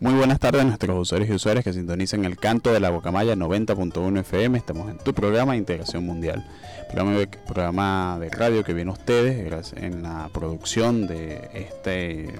[0.00, 3.36] Muy buenas tardes a nuestros usuarios y usuarias que sintonizan el canto de la Bocamaya
[3.36, 4.56] 90.1 FM.
[4.56, 6.48] Estamos en tu programa Integración Mundial,
[7.46, 12.30] programa de, radio que viene a ustedes en la producción de este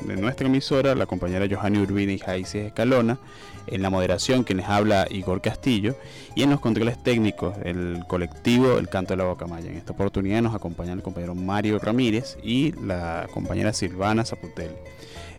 [0.00, 3.18] de nuestra emisora, la compañera Johanny Urbina y Jaisis Escalona,
[3.66, 5.96] en la moderación quienes habla Igor Castillo
[6.34, 9.70] y en los controles técnicos el colectivo El Canto de la Bocamaya.
[9.70, 14.70] En esta oportunidad nos acompaña el compañero Mario Ramírez y la compañera Silvana Zaputel.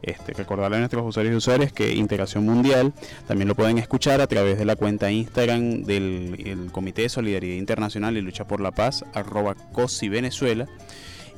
[0.03, 2.91] Este, recordarle a nuestros usuarios y usuarias que Integración Mundial
[3.28, 7.56] también lo pueden escuchar a través de la cuenta Instagram del el Comité de Solidaridad
[7.56, 10.67] Internacional y Lucha por la Paz, arroba COSI Venezuela.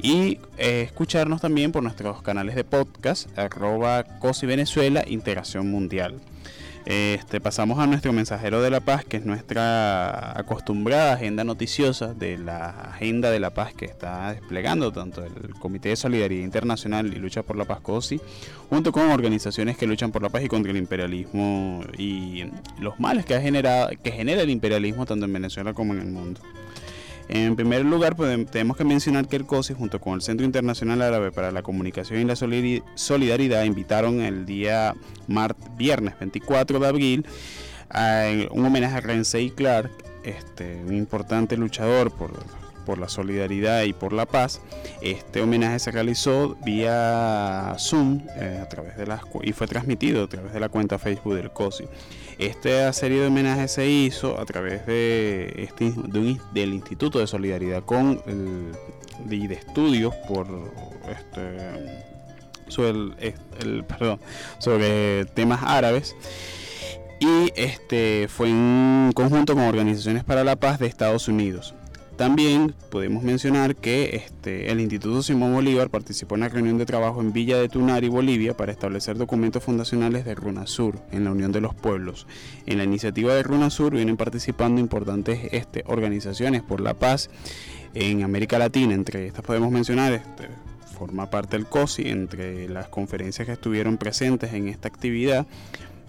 [0.02, 6.20] Y eh, escucharnos también por nuestros canales de podcast, arroba COSI Venezuela, Integración Mundial.
[6.86, 12.38] Este, pasamos a nuestro mensajero de la paz, que es nuestra acostumbrada agenda noticiosa de
[12.38, 17.20] la agenda de la paz que está desplegando tanto el Comité de Solidaridad Internacional y
[17.20, 18.20] Lucha por la Paz COSI,
[18.70, 22.46] junto con organizaciones que luchan por la paz y contra el imperialismo y
[22.80, 26.08] los males que ha generado, que genera el imperialismo tanto en Venezuela como en el
[26.08, 26.42] mundo.
[27.30, 31.02] En primer lugar, podem- tenemos que mencionar que el COSI, junto con el Centro Internacional
[31.02, 34.94] Árabe para la Comunicación y la Solidari- Solidaridad, invitaron el día
[35.28, 37.26] mart viernes 24 de abril
[37.90, 39.92] a un homenaje a Rensei Clark,
[40.24, 42.32] este, un importante luchador por,
[42.86, 44.62] por la solidaridad y por la paz.
[45.02, 50.28] Este homenaje se realizó vía Zoom eh, a través de las, y fue transmitido a
[50.28, 51.86] través de la cuenta Facebook del COSI.
[52.40, 57.28] Esta serie de homenajes se hizo a través de este, de un- del Instituto de
[57.28, 58.72] Solidaridad con el,
[59.30, 60.48] de estudios por
[61.10, 62.02] este,
[62.70, 64.20] sobre, el- perdón,
[64.58, 66.16] sobre temas árabes
[67.20, 71.74] y este fue en conjunto con organizaciones para la paz de Estados Unidos.
[72.16, 77.22] También podemos mencionar que este, el Instituto Simón Bolívar participó en la reunión de trabajo
[77.22, 81.62] en Villa de Tunari, Bolivia, para establecer documentos fundacionales de RUNASUR en la Unión de
[81.62, 82.28] los Pueblos.
[82.68, 87.32] En la iniciativa de RUNASUR vienen participando importantes este, organizaciones por la paz
[87.96, 88.94] en América Latina.
[88.94, 90.50] Entre estas podemos mencionar, este,
[90.94, 95.48] forma parte del COSI, entre las conferencias que estuvieron presentes en esta actividad.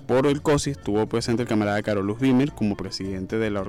[0.07, 3.63] Por el COSI estuvo presente el camarada Carolus Wimmer como presidente de la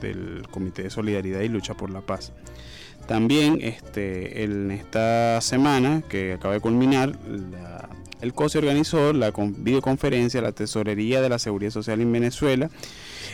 [0.00, 2.32] del Comité de Solidaridad y Lucha por la Paz.
[3.08, 7.18] También este, en esta semana que acaba de culminar,
[8.20, 12.70] el COSI organizó la videoconferencia La Tesorería de la Seguridad Social en Venezuela,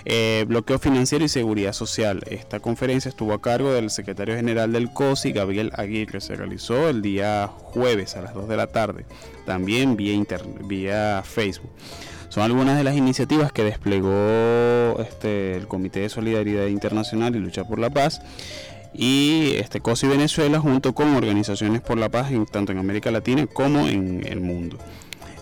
[0.07, 2.23] eh, bloqueo financiero y seguridad social.
[2.31, 6.23] Esta conferencia estuvo a cargo del secretario general del COSI, Gabriel Aguirre.
[6.23, 9.05] Se realizó el día jueves a las 2 de la tarde,
[9.45, 10.17] también vía,
[10.65, 11.71] vía Facebook.
[12.29, 17.65] Son algunas de las iniciativas que desplegó este, el Comité de Solidaridad Internacional y Lucha
[17.65, 18.21] por la Paz
[18.93, 23.87] y este COSI Venezuela junto con organizaciones por la paz tanto en América Latina como
[23.87, 24.79] en el mundo.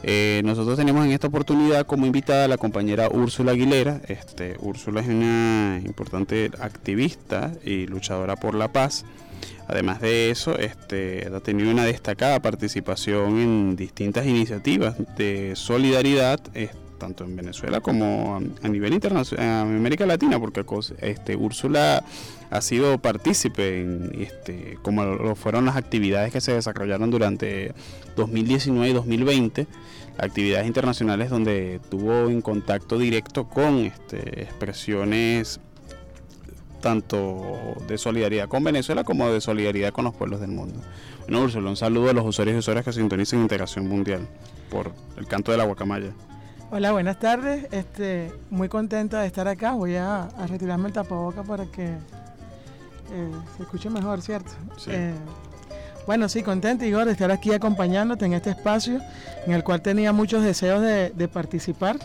[0.07, 4.03] Eh, nosotros tenemos en esta oportunidad como invitada a la compañera Úrsula Aguilera.
[4.07, 9.07] Este, Úrsula es una importante activista y luchadora por la paz.
[9.67, 16.41] Además de eso, este, ha tenido una destacada participación en distintas iniciativas de solidaridad,
[16.99, 20.65] tanto en Venezuela como a nivel internacional, en América Latina, porque
[21.01, 22.05] este, Úrsula
[22.51, 27.75] ha sido partícipe en este, como lo fueron las actividades que se desarrollaron durante
[28.17, 29.67] 2019 y 2020,
[30.19, 35.59] actividades internacionales donde tuvo en contacto directo con este, expresiones
[36.85, 40.83] tanto de solidaridad con Venezuela como de solidaridad con los pueblos del mundo.
[41.23, 44.29] Bueno, Úrsula, un saludo a los usuarios y usuarias que sintonizan Integración Mundial
[44.71, 46.11] por el canto de la guacamaya.
[46.71, 47.69] Hola, buenas tardes.
[47.73, 49.73] Este, muy contenta de estar acá.
[49.73, 54.51] Voy a, a retirarme el tapaboca para que eh, se escuche mejor, ¿cierto?
[54.89, 55.15] Eh,
[56.07, 59.01] bueno, sí, contento, Igor, de estar aquí acompañándote en este espacio
[59.47, 61.97] en el cual tenía muchos deseos de, participar.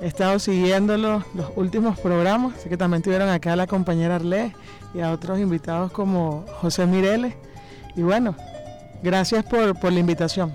[0.00, 1.24] He estado siguiendo los,
[1.56, 4.54] últimos programas, así que también tuvieron acá a la compañera Arlé
[4.94, 7.34] y a otros invitados como José Mireles.
[7.96, 8.36] Y bueno,
[9.02, 10.54] gracias por, la invitación.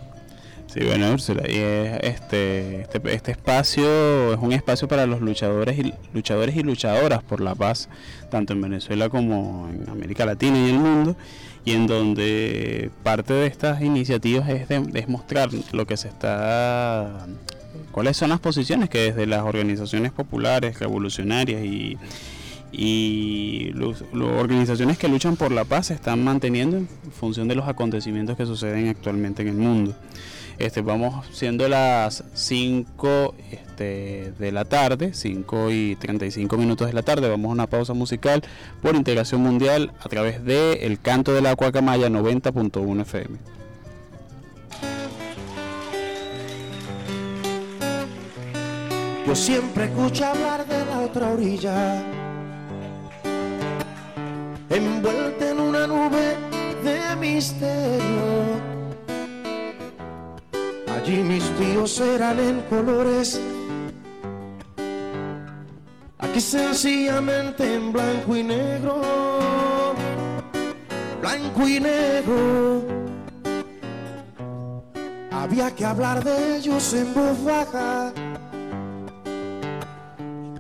[0.68, 5.94] Sí, bueno, Úrsula, y este, este, este, espacio es un espacio para los luchadores y
[6.14, 7.90] luchadores y luchadoras por la paz,
[8.32, 11.16] tanto en Venezuela como en América Latina y el mundo,
[11.66, 17.28] y en donde parte de estas iniciativas es, de, mostrar lo que se está,
[17.94, 21.98] cuáles son las posiciones que desde las organizaciones populares, revolucionarias y
[22.74, 27.68] y las organizaciones que luchan por la paz se están manteniendo en función de los
[27.68, 29.94] acontecimientos que suceden actualmente en el mundo.
[30.58, 37.04] Este, vamos siendo las 5 este, de la tarde, 5 y 35 minutos de la
[37.04, 37.30] tarde.
[37.30, 38.44] Vamos a una pausa musical
[38.82, 43.63] por Integración Mundial a través de El Canto de la Cuacamaya 90.1 FM.
[49.34, 52.04] Yo siempre escucho hablar de la otra orilla,
[54.70, 56.38] envuelta en una nube
[56.84, 58.62] de misterio
[60.96, 63.42] Allí mis tíos eran en colores.
[66.20, 69.02] Aquí sencillamente en blanco y negro.
[71.22, 72.84] Blanco y negro.
[75.32, 78.14] Había que hablar de ellos en voz baja.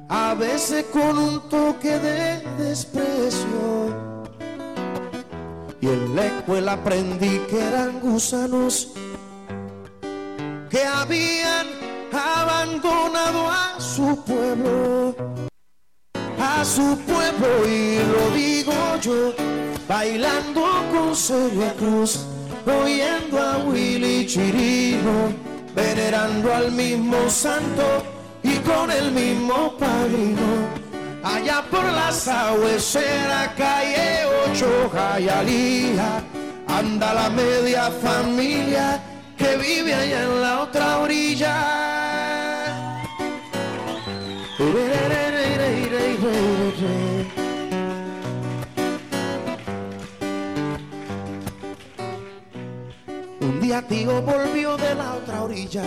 [0.09, 4.13] A veces con un toque de desprecio.
[5.81, 8.93] Y en la escuela aprendí que eran gusanos
[10.69, 11.67] que habían
[12.11, 15.15] abandonado a su pueblo,
[16.39, 19.33] a su pueblo y lo digo yo,
[19.87, 22.25] bailando con Celia Cruz,
[22.65, 25.33] oyendo a Willy Chirino,
[25.75, 28.12] venerando al mismo santo
[28.65, 30.83] con el mismo padrino.
[31.23, 32.11] Allá por la
[33.27, 36.23] la calle 8, Jayalía,
[36.67, 39.01] anda la media familia
[39.37, 41.83] que vive allá en la otra orilla.
[53.39, 55.83] Un día tío volvió de la otra orilla,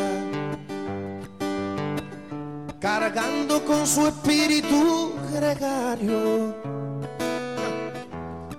[2.81, 6.55] cargando con su espíritu gregario.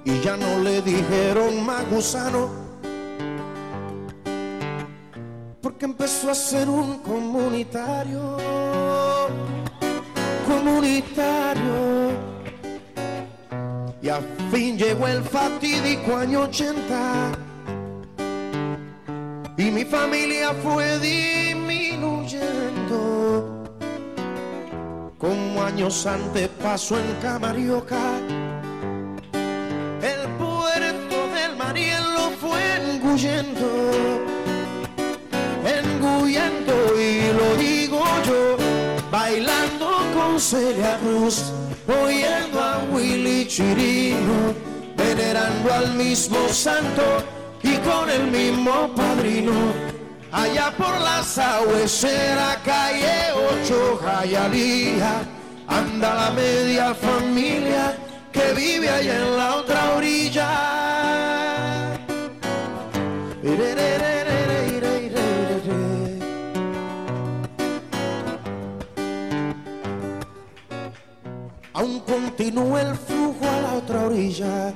[0.03, 2.49] Y ya no le dijeron más gusano
[5.61, 8.37] porque empezó a ser un comunitario,
[10.47, 12.27] comunitario.
[14.01, 17.31] Y a fin llegó el fatídico año 80
[19.57, 23.56] y mi familia fue disminuyendo.
[25.17, 28.17] Como años antes pasó en Camarioca,
[30.01, 33.77] el puerto del Mariel lo fue engullendo
[36.99, 38.57] y lo digo yo,
[39.11, 41.51] bailando con Celia Cruz,
[41.87, 44.53] oyendo a Willy Chirino,
[44.95, 47.23] venerando al mismo santo
[47.63, 49.86] y con el mismo padrino.
[50.31, 55.21] Allá por la sahuesera, calle 8, Jayalía,
[55.67, 57.97] anda la media familia
[58.31, 60.77] que vive allá en la otra orilla.
[71.73, 74.73] Aún continúa el flujo a la otra orilla.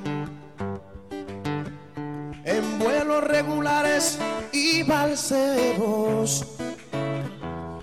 [2.82, 4.18] Vuelos regulares
[4.52, 6.44] y balseros.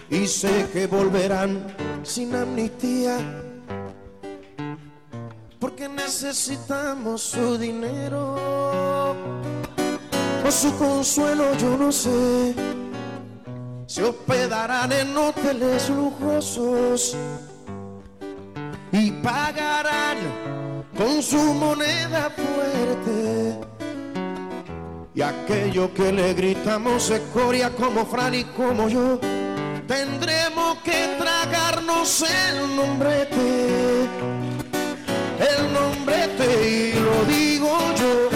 [0.09, 3.19] Y sé que volverán sin amnistía.
[5.59, 9.15] Porque necesitamos su dinero.
[10.45, 12.55] O su consuelo, yo no sé.
[13.85, 17.15] Se hospedarán en hoteles lujosos
[18.91, 20.17] y pagarán
[20.97, 23.68] con su moneda fuerte.
[25.19, 29.19] Y aquello que le gritamos escoria como Fran y como yo,
[29.85, 34.07] tendremos que tragarnos el nombrete,
[35.41, 38.29] el nombrete y lo digo yo,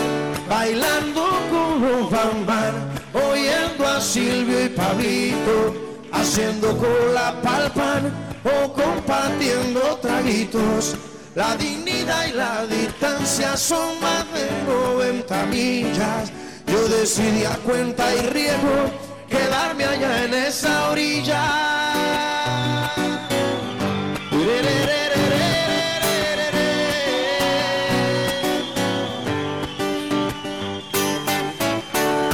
[0.50, 2.74] bailando como bambán,
[3.13, 5.74] oyendo a Silvio y Pablito,
[6.12, 8.12] haciendo cola palpan
[8.44, 10.98] o compartiendo traguitos.
[11.34, 16.43] La dignidad y la distancia son más de 90 millas.
[16.67, 18.91] Yo decidí a cuenta y riesgo
[19.29, 21.41] quedarme allá en esa orilla.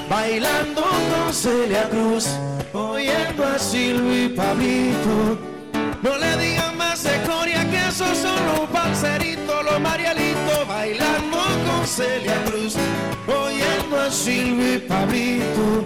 [0.09, 2.27] Bailando con Celia Cruz,
[2.73, 5.37] oyendo a Silvio y Pablito.
[6.01, 12.41] No le digan más escoria que esos son los balseritos, los marielitos, bailando con Celia
[12.45, 12.75] Cruz,
[13.27, 15.85] oyendo a Silvio y Pablito.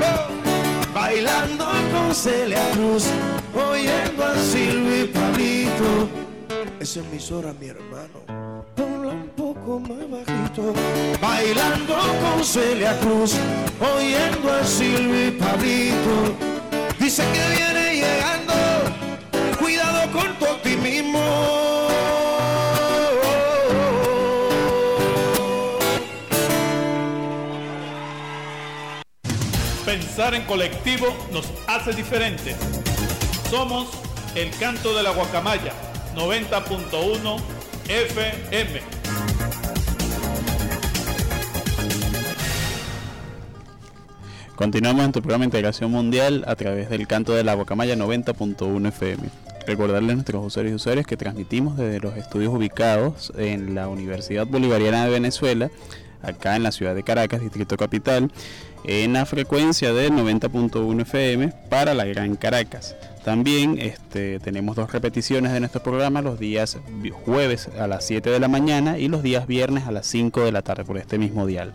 [0.00, 3.08] Oh, bailando con Celia Cruz,
[3.54, 6.08] oyendo a Silvio y Pablito.
[6.80, 10.72] Esa emisora, mi hermano, ponla un poco más bajito.
[11.20, 13.34] Bailando con Celia Cruz,
[13.80, 16.56] oyendo a Silvio y Pablito.
[17.06, 18.52] Dice que viene llegando,
[19.60, 21.20] cuidado con tu optimismo.
[29.84, 32.56] Pensar en colectivo nos hace diferentes.
[33.50, 33.86] Somos
[34.34, 35.72] el canto de la guacamaya
[36.16, 37.40] 90.1
[37.88, 38.95] FM.
[44.56, 49.28] Continuamos en programa Integración Mundial a través del canto de la Guacamaya 90.1 FM.
[49.66, 54.46] Recordarles a nuestros usuarios y usuarias que transmitimos desde los estudios ubicados en la Universidad
[54.46, 55.70] Bolivariana de Venezuela,
[56.22, 58.32] acá en la ciudad de Caracas, Distrito Capital,
[58.84, 62.96] en la frecuencia del 90.1 FM para la Gran Caracas.
[63.26, 66.78] También este, tenemos dos repeticiones de nuestro programa los días
[67.26, 70.52] jueves a las 7 de la mañana y los días viernes a las 5 de
[70.52, 71.74] la tarde por este mismo dial.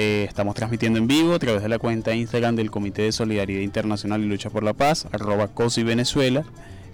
[0.00, 3.62] Eh, estamos transmitiendo en vivo a través de la cuenta Instagram del Comité de Solidaridad
[3.62, 6.44] Internacional y Lucha por la Paz, arroba COSI Venezuela.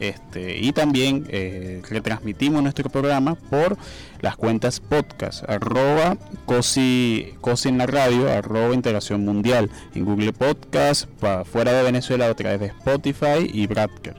[0.01, 3.77] Este, y también eh, retransmitimos nuestro programa por
[4.23, 7.35] las cuentas podcast, arroba COSI,
[7.67, 12.59] en la radio, arroba Integración Mundial, en Google Podcast, para fuera de Venezuela a través
[12.59, 14.17] de Spotify y Bradker.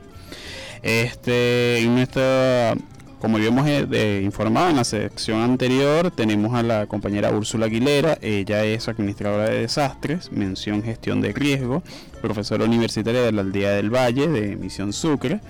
[0.84, 2.76] Este, en nuestra
[3.20, 8.64] como habíamos eh, informado en la sección anterior, tenemos a la compañera Úrsula Aguilera, ella
[8.64, 11.82] es administradora de desastres, mención gestión de riesgo,
[12.20, 15.40] profesora universitaria de la Aldea del Valle de Misión Sucre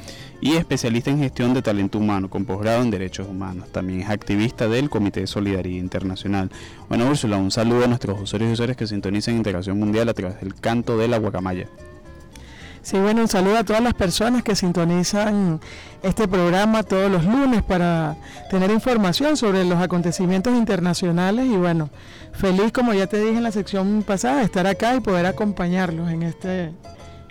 [0.41, 3.69] y especialista en gestión de talento humano con posgrado en derechos humanos.
[3.73, 6.51] También es activista del Comité de Solidaridad Internacional.
[6.89, 10.41] Bueno, Úrsula, un saludo a nuestros usuarios y usuarias que sintonizan Integración Mundial a través
[10.41, 11.69] del canto de la guacamaya.
[12.87, 15.59] Sí, bueno, un saludo a todas las personas que sintonizan
[16.05, 18.17] este programa todos los lunes para
[18.49, 21.91] tener información sobre los acontecimientos internacionales y bueno,
[22.33, 26.23] feliz como ya te dije en la sección pasada estar acá y poder acompañarlos en
[26.23, 26.75] este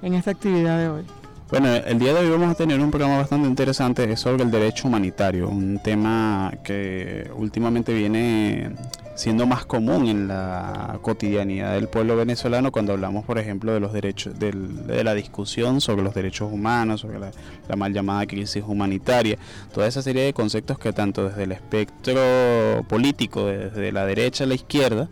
[0.02, 1.25] en esta actividad de hoy.
[1.48, 4.88] Bueno, el día de hoy vamos a tener un programa bastante interesante sobre el derecho
[4.88, 8.72] humanitario, un tema que últimamente viene
[9.14, 13.94] siendo más común en la cotidianidad del pueblo venezolano cuando hablamos, por ejemplo, de los
[13.94, 17.32] derechos, de la discusión sobre los derechos humanos, sobre la,
[17.76, 19.38] mal llamada crisis humanitaria,
[19.72, 22.24] toda esa serie de conceptos que tanto desde el espectro
[22.90, 25.10] político, desde la derecha a la izquierda,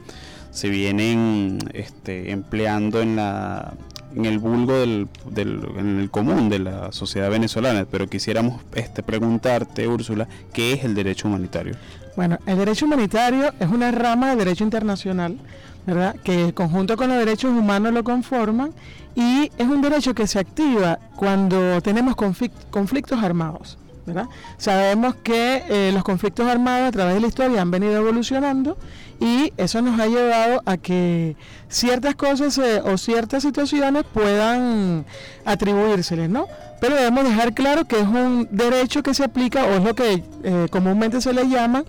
[0.50, 3.76] se vienen este, empleando en la
[4.16, 9.88] en el vulgo del, en el común de la sociedad venezolana, pero quisiéramos este, preguntarte,
[9.88, 11.76] Úrsula, ¿qué es el derecho humanitario?
[12.16, 15.38] Bueno, el derecho humanitario es una rama del derecho internacional,
[15.86, 16.16] ¿verdad?
[16.24, 18.72] Que conjunto con los derechos humanos lo conforman
[19.16, 23.78] y es un derecho que se activa cuando tenemos conflictos armados.
[24.06, 24.28] ¿verdad?
[24.58, 28.78] Sabemos que eh, los conflictos armados a través de la historia han venido evolucionando
[29.24, 31.38] y eso nos ha llevado a que
[31.70, 35.06] ciertas cosas eh, o ciertas situaciones puedan
[35.46, 36.48] atribuírseles, ¿no?
[36.82, 40.24] Pero debemos dejar claro que es un derecho que se aplica, o es lo que
[40.44, 41.86] eh, comúnmente se le llama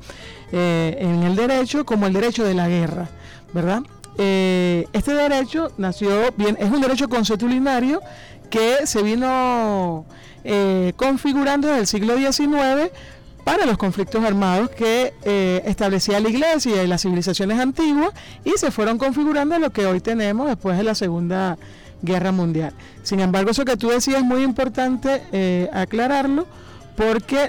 [0.52, 3.08] en el derecho como el derecho de la guerra,
[3.52, 3.82] ¿verdad?
[4.16, 8.00] este derecho nació bien, es un derecho consuetudinario
[8.50, 10.06] que se vino
[10.46, 12.92] eh, configurando desde el siglo XIX
[13.44, 18.10] para los conflictos armados que eh, establecía la iglesia y las civilizaciones antiguas
[18.42, 21.58] y se fueron configurando lo que hoy tenemos después de la Segunda
[22.02, 22.72] Guerra Mundial.
[23.02, 26.46] Sin embargo, eso que tú decías es muy importante eh, aclararlo
[26.96, 27.48] porque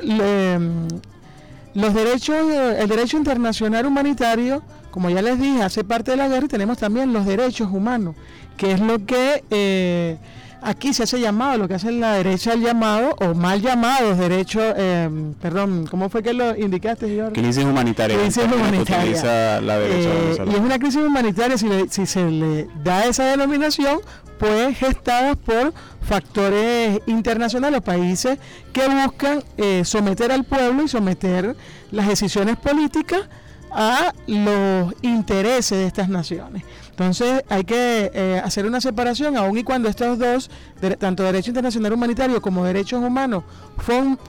[1.73, 2.35] los derechos,
[2.77, 6.77] el derecho internacional humanitario, como ya les dije, hace parte de la guerra y tenemos
[6.77, 8.15] también los derechos humanos,
[8.57, 10.17] que es lo que
[10.65, 14.63] Aquí se hace llamado, lo que hace la derecha el llamado, o mal llamados derechos,
[14.75, 15.07] eh,
[15.39, 17.39] perdón, ¿cómo fue que lo indicaste, Jorge?
[17.39, 18.17] Crisis humanitaria.
[18.17, 19.61] Crisis humanitaria.
[19.61, 23.99] La eh, y es una crisis humanitaria, si, si se le da esa denominación,
[24.39, 28.39] pues gestada por factores internacionales, países
[28.73, 31.55] que buscan eh, someter al pueblo y someter
[31.91, 33.21] las decisiones políticas
[33.69, 36.63] a los intereses de estas naciones.
[36.95, 40.49] Entonces hay que eh, hacer una separación, aun y cuando estos dos,
[40.97, 43.43] tanto derecho internacional humanitario como derechos humanos,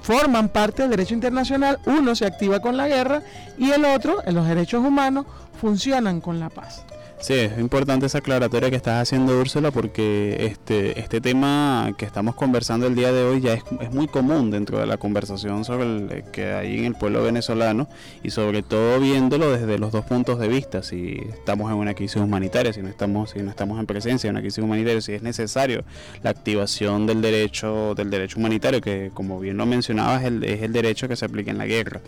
[0.02, 3.22] forman parte del derecho internacional, uno se activa con la guerra
[3.56, 5.26] y el otro, en los derechos humanos,
[5.60, 6.84] funcionan con la paz.
[7.18, 12.34] Sí, es importante esa aclaratoria que estás haciendo, Úrsula, porque este, este tema que estamos
[12.34, 15.84] conversando el día de hoy ya es, es muy común dentro de la conversación sobre
[15.84, 17.88] el, que hay en el pueblo venezolano
[18.22, 22.20] y sobre todo viéndolo desde los dos puntos de vista, si estamos en una crisis
[22.20, 25.22] humanitaria, si no estamos, si no estamos en presencia de una crisis humanitaria, si es
[25.22, 25.84] necesario
[26.22, 30.62] la activación del derecho, del derecho humanitario, que como bien lo mencionabas, es el, es
[30.62, 32.02] el derecho que se aplica en la guerra.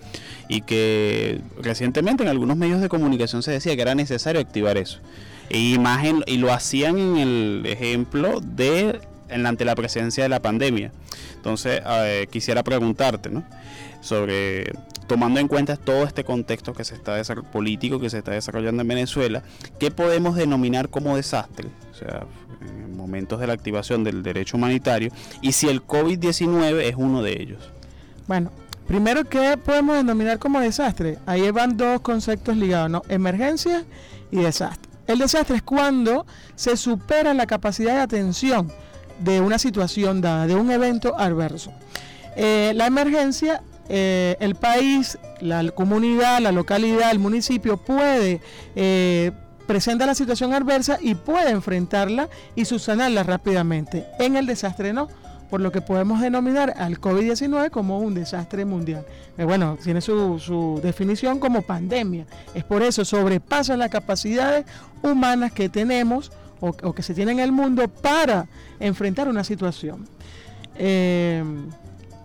[0.48, 4.97] Y que recientemente en algunos medios de comunicación se decía que era necesario activar eso.
[5.50, 10.92] Y imagen, y lo hacían en el ejemplo de ante la presencia de la pandemia.
[11.36, 11.82] Entonces,
[12.30, 13.30] quisiera preguntarte.
[14.00, 14.70] Sobre,
[15.08, 18.88] tomando en cuenta todo este contexto que se está político que se está desarrollando en
[18.88, 19.42] Venezuela,
[19.80, 21.68] ¿qué podemos denominar como desastre?
[21.90, 22.26] O sea,
[22.60, 25.10] en momentos de la activación del derecho humanitario,
[25.42, 27.72] y si el COVID-19 es uno de ellos.
[28.28, 28.52] Bueno,
[28.86, 31.18] primero, ¿qué podemos denominar como desastre?
[31.26, 33.02] Ahí van dos conceptos ligados, ¿no?
[33.08, 33.84] Emergencia
[34.30, 34.87] y desastre.
[35.08, 38.70] El desastre es cuando se supera la capacidad de atención
[39.18, 41.72] de una situación dada, de un evento adverso.
[42.36, 48.42] Eh, la emergencia, eh, el país, la comunidad, la localidad, el municipio puede
[48.76, 49.32] eh,
[49.66, 54.06] presentar la situación adversa y puede enfrentarla y subsanarla rápidamente.
[54.18, 55.08] En el desastre no
[55.50, 59.04] por lo que podemos denominar al COVID-19 como un desastre mundial.
[59.36, 62.26] Eh, bueno, tiene su, definición como pandemia.
[62.54, 64.66] Es por eso sobrepasa las capacidades
[65.02, 66.30] humanas que tenemos
[66.60, 68.46] o, que se tienen en el mundo para
[68.80, 70.06] enfrentar una situación.
[70.76, 71.42] Eh,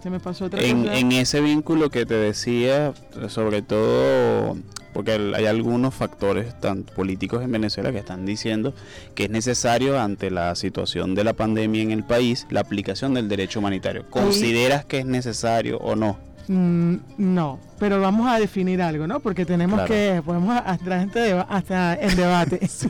[0.01, 2.93] se me pasó otra en, En ese vínculo que te decía,
[3.29, 4.57] sobre todo
[4.93, 8.73] porque hay algunos factores tan políticos en Venezuela que están diciendo
[9.15, 13.27] que es necesario ante la situación de la pandemia en el país la aplicación del
[13.27, 14.09] derecho humanitario.
[14.09, 16.32] ¿Consideras que es necesario o no?
[16.47, 19.19] Mm, no, pero vamos a definir algo, ¿no?
[19.19, 22.67] Porque tenemos que, podemos entrar gente hasta en debate.
[22.67, 22.89] sí,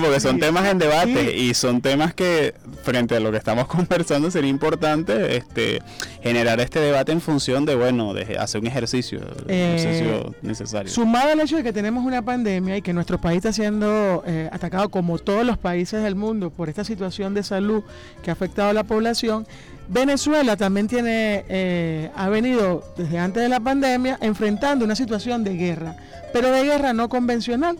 [0.00, 4.30] porque son temas en debate y son temas que, frente a lo que estamos conversando,
[4.30, 5.82] sería importante este,
[6.22, 10.90] generar este debate en función de, bueno, de hacer un ejercicio, eh, necesario.
[10.90, 14.48] Sumado al hecho de que tenemos una pandemia y que nuestro país está siendo eh,
[14.52, 17.82] atacado como todos los países del mundo por esta situación de salud
[18.22, 19.46] que ha afectado a la población,
[19.92, 25.54] Venezuela también tiene, eh, ha venido desde antes de la pandemia enfrentando una situación de
[25.54, 25.96] guerra,
[26.32, 27.76] pero de guerra no convencional.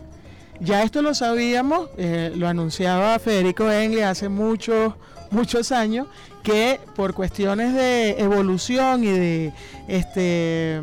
[0.59, 4.93] Ya esto lo sabíamos, eh, lo anunciaba Federico Engle hace muchos,
[5.33, 6.07] muchos años,
[6.43, 9.53] que por cuestiones de evolución y de
[9.87, 10.81] este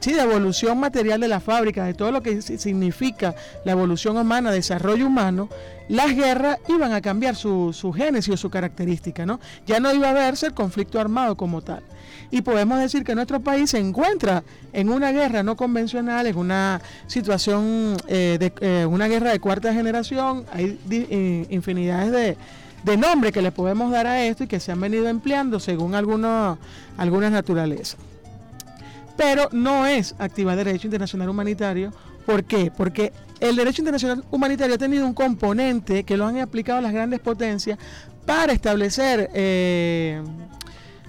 [0.00, 4.50] sí, de evolución material de la fábrica, de todo lo que significa la evolución humana,
[4.50, 5.48] desarrollo humano,
[5.88, 9.40] las guerras iban a cambiar su, su génesis o su característica, ¿no?
[9.66, 11.82] Ya no iba a verse el conflicto armado como tal.
[12.30, 16.80] Y podemos decir que nuestro país se encuentra en una guerra no convencional, en una
[17.06, 20.78] situación eh, de eh, una guerra de cuarta generación, hay
[21.50, 22.36] infinidades de
[22.86, 25.96] de nombre que le podemos dar a esto y que se han venido empleando según
[25.96, 26.56] algunas
[26.96, 27.96] naturalezas.
[29.16, 31.92] Pero no es activar derecho internacional humanitario.
[32.24, 32.70] ¿Por qué?
[32.74, 37.18] Porque el derecho internacional humanitario ha tenido un componente que lo han aplicado las grandes
[37.18, 37.76] potencias
[38.24, 40.22] para establecer eh,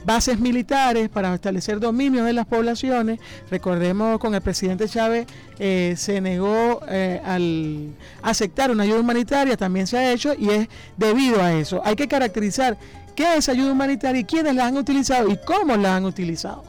[0.08, 3.20] bases militares para establecer dominio de las poblaciones.
[3.52, 5.28] Recordemos con el presidente Chávez
[5.60, 7.90] eh, se negó eh, al
[8.22, 11.82] aceptar una ayuda humanitaria, también se ha hecho y es debido a eso.
[11.84, 12.78] Hay que caracterizar
[13.16, 16.64] qué es ayuda humanitaria y quiénes la han utilizado y cómo la han utilizado.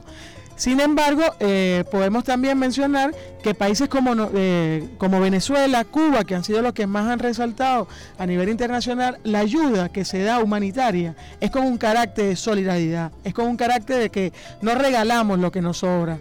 [0.59, 6.43] Sin embargo, eh, podemos también mencionar que países como, eh, como Venezuela, Cuba, que han
[6.43, 7.87] sido los que más han resaltado
[8.19, 13.13] a nivel internacional, la ayuda que se da humanitaria es con un carácter de solidaridad,
[13.23, 16.19] es con un carácter de que no regalamos lo que nos sobra,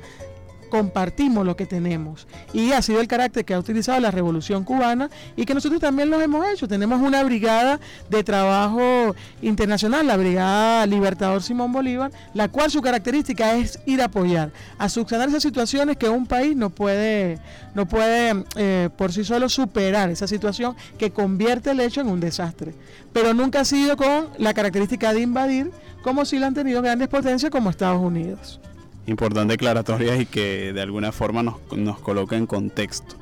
[0.70, 2.28] compartimos lo que tenemos.
[2.54, 6.10] Y ha sido el carácter que ha utilizado la Revolución Cubana y que nosotros también
[6.10, 6.68] lo hemos hecho.
[6.68, 13.56] Tenemos una brigada de trabajo internacional, la Brigada Libertador Simón Bolívar, la cual su característica
[13.56, 17.40] es ir a apoyar, a subsanar esas situaciones que un país no puede,
[17.74, 22.20] no puede eh, por sí solo superar, esa situación que convierte el hecho en un
[22.20, 22.74] desastre.
[23.14, 27.08] Pero nunca ha sido con la característica de invadir, como si la han tenido grandes
[27.08, 28.60] potencias como Estados Unidos
[29.08, 33.16] importante declaratorias y que de alguna forma nos, nos coloca en contexto.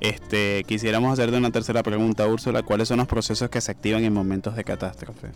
[0.00, 2.62] Este, quisiéramos hacerte una tercera pregunta, Úrsula.
[2.62, 5.28] ¿Cuáles son los procesos que se activan en momentos de catástrofe?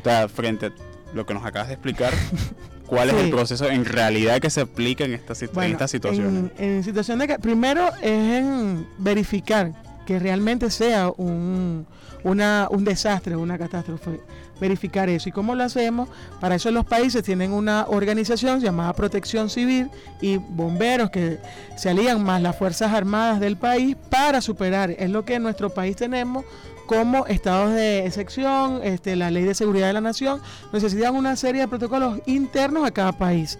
[0.00, 0.72] O sea, frente a
[1.14, 2.12] lo que nos acabas de explicar,
[2.86, 5.34] ¿cuál es el proceso en realidad que se aplica en, esta,
[5.64, 6.52] en estas situaciones?
[6.58, 9.72] En, situación de que, primero es en verificar
[10.06, 11.86] que realmente sea un,
[12.24, 14.20] una, un desastre, una catástrofe
[14.60, 15.28] verificar eso.
[15.28, 16.08] ¿Y cómo lo hacemos?
[16.40, 21.38] Para eso los países tienen una organización llamada Protección Civil y bomberos que
[21.76, 24.90] se alían más las Fuerzas Armadas del país para superar.
[24.90, 26.44] Es lo que en nuestro país tenemos
[26.86, 30.40] como estados de excepción, este, la ley de seguridad de la nación,
[30.72, 33.58] necesitan una serie de protocolos internos a cada país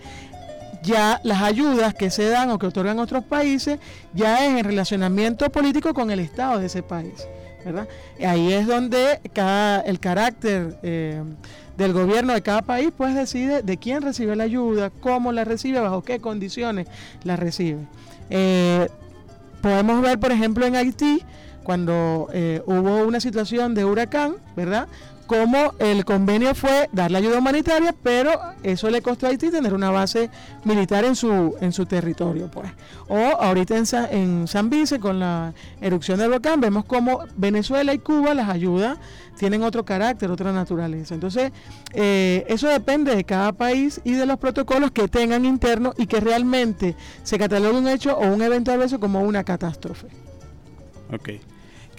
[0.82, 3.78] ya las ayudas que se dan o que otorgan otros países
[4.12, 7.26] ya es en relacionamiento político con el Estado de ese país.
[8.26, 11.22] Ahí es donde cada, el carácter eh,
[11.76, 15.80] del gobierno de cada país pues decide de quién recibe la ayuda, cómo la recibe,
[15.80, 16.86] bajo qué condiciones
[17.24, 17.80] la recibe.
[18.30, 18.88] Eh,
[19.60, 21.22] podemos ver, por ejemplo, en Haití,
[21.62, 24.88] cuando eh, hubo una situación de huracán, ¿verdad?
[25.32, 29.72] Como el convenio fue dar la ayuda humanitaria, pero eso le costó a Haití tener
[29.72, 30.28] una base
[30.62, 32.50] militar en su, en su territorio.
[32.50, 32.70] pues
[33.08, 37.98] O ahorita en, en San Vice, con la erupción del volcán, vemos como Venezuela y
[37.98, 38.98] Cuba las ayudas
[39.38, 41.14] tienen otro carácter, otra naturaleza.
[41.14, 41.50] Entonces,
[41.94, 46.20] eh, eso depende de cada país y de los protocolos que tengan internos y que
[46.20, 50.08] realmente se catalogue un hecho o un evento adverso como una catástrofe.
[51.10, 51.30] Ok.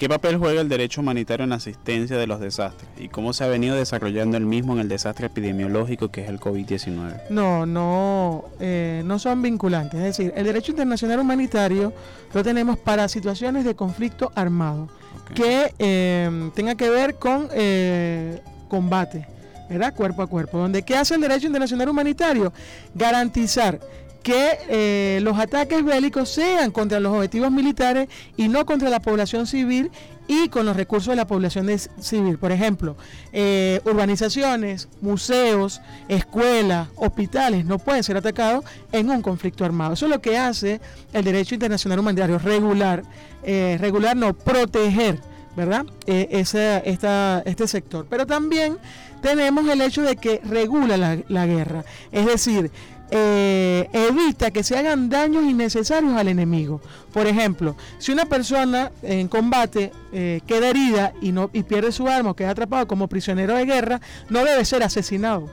[0.03, 3.45] ¿Qué papel juega el derecho humanitario en la asistencia de los desastres y cómo se
[3.45, 7.29] ha venido desarrollando el mismo en el desastre epidemiológico que es el COVID-19?
[7.29, 10.01] No, no, eh, no son vinculantes.
[10.01, 11.93] Es decir, el derecho internacional humanitario
[12.33, 14.89] lo tenemos para situaciones de conflicto armado
[15.33, 19.25] que eh, tenga que ver con eh, combate,
[19.69, 19.95] ¿verdad?
[19.95, 20.57] Cuerpo a cuerpo.
[20.57, 22.51] Donde ¿qué hace el derecho internacional humanitario?
[22.93, 23.79] Garantizar
[24.23, 28.07] que eh, los ataques bélicos sean contra los objetivos militares
[28.37, 29.91] y no contra la población civil
[30.27, 31.67] y con los recursos de la población
[31.99, 32.37] civil.
[32.37, 32.95] Por ejemplo,
[33.33, 39.93] eh, urbanizaciones, museos, escuelas, hospitales no pueden ser atacados en un conflicto armado.
[39.93, 40.79] Eso es lo que hace
[41.11, 43.03] el derecho internacional humanitario, regular,
[43.43, 45.19] eh, regular no, proteger,
[45.57, 45.85] ¿verdad?
[46.07, 48.07] ese, este sector.
[48.09, 48.77] Pero también
[49.21, 51.83] tenemos el hecho de que regula la, la guerra.
[52.11, 52.71] Es decir,
[53.11, 56.81] eh, evita que se hagan daños innecesarios al enemigo.
[57.11, 62.07] Por ejemplo, si una persona en combate eh, queda herida y, no, y pierde su
[62.07, 65.49] arma o queda atrapado como prisionero de guerra, no debe ser asesinado.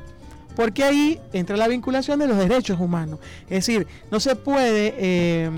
[0.56, 3.18] Porque ahí entra la vinculación de los derechos humanos.
[3.44, 4.94] Es decir, no se puede...
[4.96, 5.50] Eh,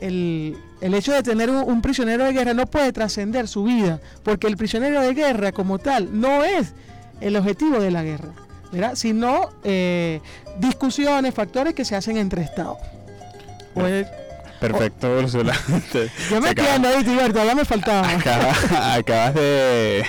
[0.00, 4.56] el, hecho de tener un, prisionero de guerra no puede trascender su vida, porque el
[4.56, 6.72] prisionero de guerra como tal no es
[7.20, 8.32] el objetivo de la guerra
[8.94, 10.20] sino eh,
[10.58, 12.78] discusiones, factores que se hacen entre Estados.
[13.74, 14.06] Pues,
[14.60, 15.54] Perfecto, Ursula.
[16.30, 18.06] Yo me quedando ahí, Tiberto, ya me faltaba.
[18.94, 20.04] acabas de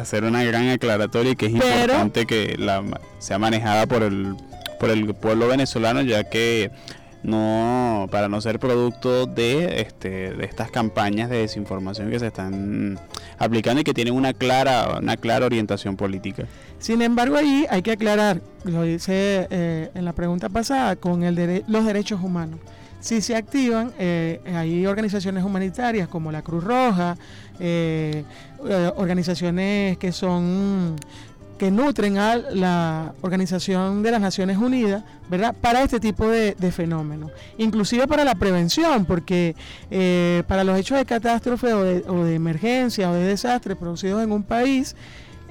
[0.00, 2.84] hacer una gran aclaratoria y que es importante que la
[3.18, 4.36] sea manejada por el,
[4.78, 6.70] por el pueblo venezolano, ya que
[7.24, 12.98] no para no ser producto de este de estas campañas de desinformación que se están
[13.42, 16.44] aplicando y que tienen una clara una clara orientación política.
[16.78, 21.84] Sin embargo, ahí hay que aclarar, lo dice eh, en la pregunta pasada, con los
[21.84, 22.60] derechos humanos.
[23.00, 27.16] si se activan, eh, hay organizaciones humanitarias como la Cruz Roja,
[27.58, 28.24] eh,
[28.96, 30.96] organizaciones que son
[31.62, 35.54] que nutren a la Organización de las Naciones Unidas, ¿verdad?
[35.54, 39.54] Para este tipo de, fenómenos, inclusive para la prevención, porque
[40.48, 41.84] para los hechos de catástrofe o
[42.24, 44.96] de, emergencia o de desastre producidos en un país,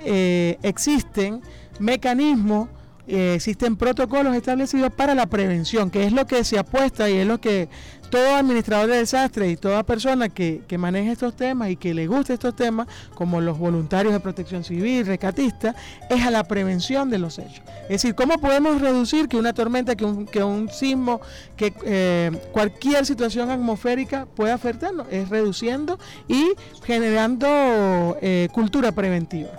[0.04, 1.39] existen
[1.80, 2.67] mecanismos
[3.08, 7.28] eh, existen protocolos establecidos para la prevención, que es lo que se apuesta y es
[7.28, 7.67] lo que
[8.12, 12.06] todo administrador de desastres y toda persona que, que maneje estos temas y que le
[12.06, 15.76] guste estos temas, como los voluntarios de protección civil, recatistas,
[16.10, 17.63] es a la prevención de los hechos.
[17.84, 21.21] Es decir, ¿cómo podemos reducir que una tormenta, que un, que un sismo,
[21.56, 25.08] que eh, cualquier situación atmosférica pueda afectarnos?
[25.10, 25.97] Es reduciendo
[26.28, 26.52] y
[26.84, 29.50] generando eh, cultura preventiva.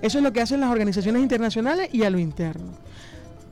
[0.00, 2.87] Eso es lo que hacen las organizaciones internacionales y a lo interno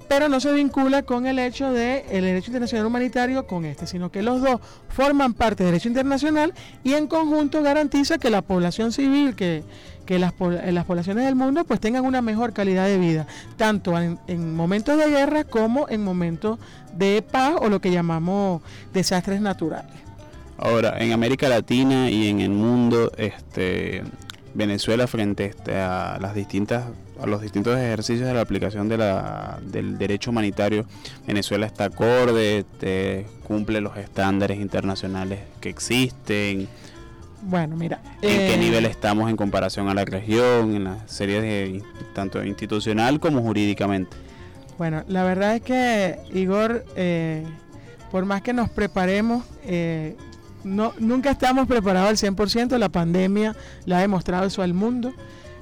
[0.08, 4.10] pero no se vincula con el hecho de el derecho internacional humanitario con este, sino
[4.10, 8.92] que los dos forman parte del derecho internacional y en conjunto garantiza que la población
[8.92, 9.62] civil, que,
[10.08, 14.54] las, las, poblaciones del mundo pues tengan una mejor calidad de vida, tanto en, en,
[14.54, 16.58] momentos de guerra como en momentos
[16.96, 19.90] de paz o lo que llamamos desastres naturales.
[20.58, 24.02] Ahora, en América Latina y en el mundo, este,
[24.54, 26.86] Venezuela frente a las distintas
[27.20, 30.86] a los distintos ejercicios de la aplicación de la, del derecho humanitario,
[31.26, 36.68] Venezuela está acorde, este, cumple los estándares internacionales que existen.
[37.42, 38.00] Bueno, mira.
[38.22, 41.82] ¿En qué eh, nivel estamos en comparación a la región, en la serie de
[42.14, 44.16] tanto institucional como jurídicamente?
[44.78, 47.44] Bueno, la verdad es que, Igor, eh,
[48.10, 50.16] por más que nos preparemos, eh,
[50.64, 55.12] no, nunca estamos preparados al 100%, la pandemia la ha demostrado eso al mundo.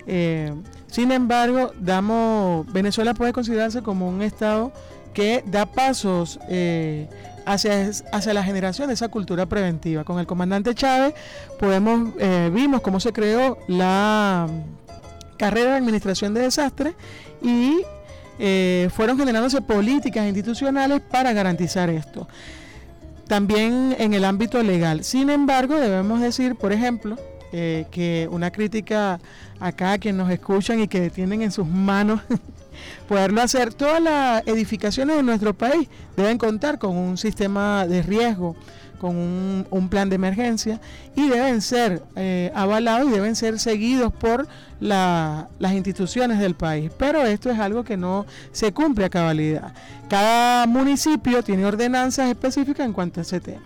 [0.06, 0.52] Eh,
[0.94, 4.70] sin embargo, damos, Venezuela puede considerarse como un estado
[5.12, 7.08] que da pasos eh,
[7.44, 10.04] hacia, hacia la generación de esa cultura preventiva.
[10.04, 11.14] Con el comandante Chávez
[11.60, 14.46] eh, vimos cómo se creó la
[15.36, 16.94] carrera de administración de desastres
[17.42, 17.80] y
[18.90, 22.28] fueron generándose políticas institucionales para garantizar esto
[23.26, 25.02] también en el ámbito legal.
[25.02, 27.16] Sin embargo, debemos decir, por ejemplo,
[27.56, 29.20] eh, que una crítica
[29.60, 32.20] acá a quienes nos escuchan y que tienen en sus manos
[33.08, 38.56] poderlo hacer, todas las edificaciones de nuestro país deben contar con un sistema de riesgo
[38.98, 39.14] con
[39.70, 40.80] un, plan de emergencia
[41.14, 44.48] y deben ser eh, avalados y deben ser seguidos por
[44.80, 46.90] las instituciones del país.
[46.98, 49.74] Pero esto es algo que no se cumple a cabalidad.
[50.08, 53.62] Cada municipio tiene ordenanzas específicas en cuanto a ese tema.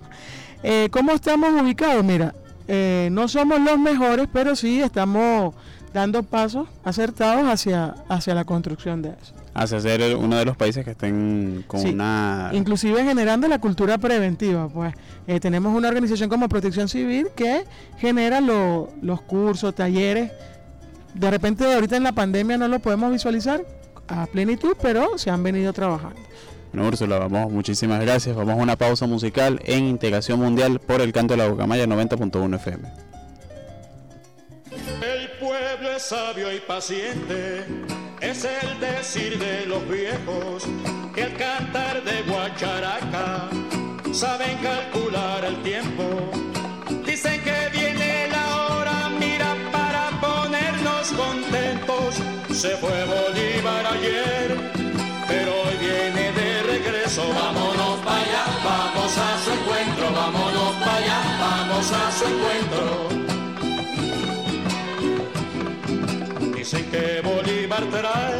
[0.62, 2.04] Eh, ¿Cómo estamos ubicados?
[2.04, 2.34] Mira,
[2.68, 5.54] eh, no somos los mejores, pero sí estamos
[5.92, 10.84] dando pasos acertados hacia, hacia la construcción de eso hacia ser uno de los países
[10.84, 12.50] que estén con una...
[12.52, 14.94] Inclusive generando la cultura preventiva, pues
[15.26, 17.64] eh, tenemos una organización como Protección Civil que
[17.98, 20.30] genera los cursos, talleres.
[21.14, 23.64] De repente ahorita en la pandemia no lo podemos visualizar
[24.06, 26.20] a plenitud, pero se han venido trabajando.
[26.72, 28.36] Bueno, Úrsula, vamos, muchísimas gracias.
[28.36, 32.56] Vamos a una pausa musical en Integración Mundial por el canto de la Bocamaya 90.1
[32.56, 32.88] FM.
[35.02, 37.64] El pueblo es sabio y paciente
[38.20, 40.64] es el decir de los viejos
[41.14, 43.48] que al cantar de guacharaca
[44.12, 46.04] saben calcular el tiempo.
[47.06, 52.16] Dicen que viene la hora, mira, para ponernos contentos.
[52.52, 54.77] Se fue Bolívar ayer,
[57.18, 63.08] Vámonos para allá, vamos a su encuentro, vámonos para allá, vamos a su encuentro.
[66.56, 68.38] Dicen que Bolívar trae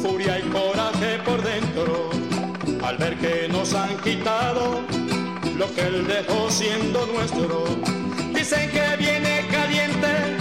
[0.00, 2.10] furia y coraje por dentro
[2.82, 4.80] al ver que nos han quitado
[5.58, 7.64] lo que él dejó siendo nuestro.
[8.32, 10.36] Dicen que viene caliente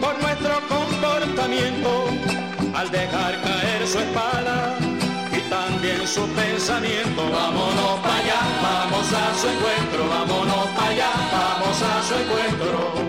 [0.00, 2.04] por nuestro comportamiento
[2.74, 4.85] al dejar caer su espada
[5.76, 7.30] y también su pensamiento.
[7.30, 13.06] Vámonos para allá, vamos a su encuentro, vámonos para allá, vamos a su encuentro.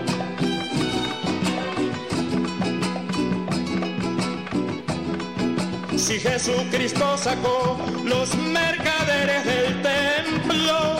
[5.96, 10.96] Si Jesucristo sacó los mercaderes del templo,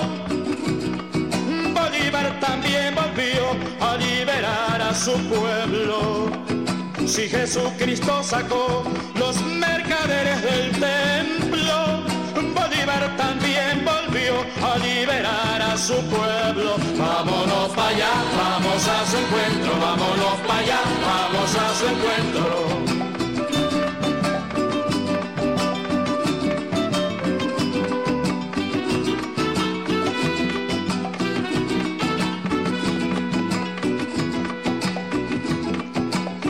[1.75, 6.31] Bolívar también volvió a liberar a su pueblo.
[7.07, 11.48] Si Jesucristo sacó los mercaderes del templo,
[12.43, 16.77] Bolívar también volvió a liberar a su pueblo.
[16.97, 22.79] Vámonos para allá, vamos a su encuentro, vámonos para allá, vamos a su encuentro.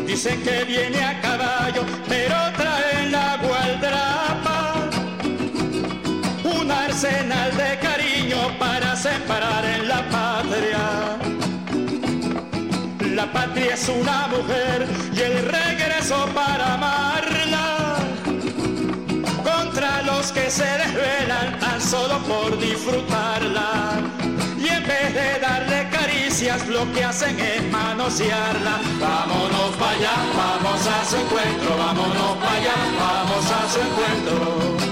[0.06, 1.27] Dicen que viene acá
[13.58, 17.96] patria es una mujer y el regreso para amarla.
[19.42, 24.00] Contra los que se desvelan tan solo por disfrutarla.
[24.58, 28.80] Y en vez de darle caricias, lo que hacen es manosearla.
[29.00, 34.87] Vámonos para allá, vamos a su encuentro, vámonos para allá, vamos a su encuentro.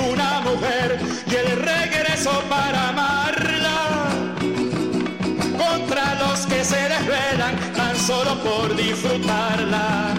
[0.00, 4.08] Una mujer y el regreso para amarla.
[5.56, 10.14] Contra los que se desvelan tan solo por disfrutarla.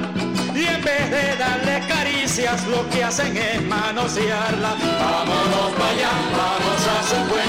[0.56, 4.76] Y en vez de darle caricias, lo que hacen es manosearla.
[5.02, 7.49] Vámonos para allá, vamos a su encuentro,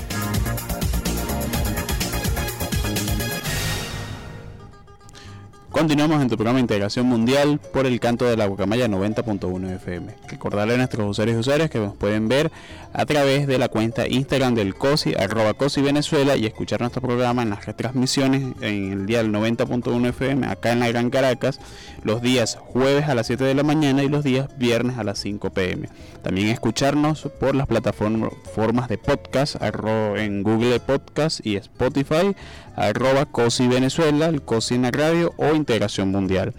[5.81, 10.13] Continuamos en tu programa Integración Mundial por el canto de la Guacamaya 90.1 FM.
[10.27, 12.51] Recordarle a nuestros usuarios y usuarias que nos pueden ver
[12.93, 17.41] a través de la cuenta Instagram del COSI, arroba COSI Venezuela, y escuchar nuestro programa
[17.41, 21.59] en las retransmisiones en el día del 90.1 FM acá en la Gran Caracas,
[22.03, 25.17] los días jueves a las 7 de la mañana y los días viernes a las
[25.17, 25.89] 5 pm.
[26.21, 32.35] También escucharnos por las plataformas de podcast en Google Podcast y Spotify,
[32.75, 36.53] arroba COSI Venezuela, el COSI radio o Integración Mundial.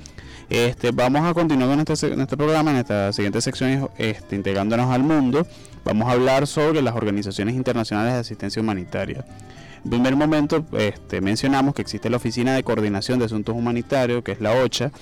[0.51, 5.03] Este, vamos a continuar con este, este programa, en esta siguiente sección, este, integrándonos al
[5.03, 5.47] mundo.
[5.85, 9.25] Vamos a hablar sobre las organizaciones internacionales de asistencia humanitaria.
[9.85, 14.33] En primer momento este, mencionamos que existe la Oficina de Coordinación de Asuntos Humanitarios, que
[14.33, 14.93] es la OCHA,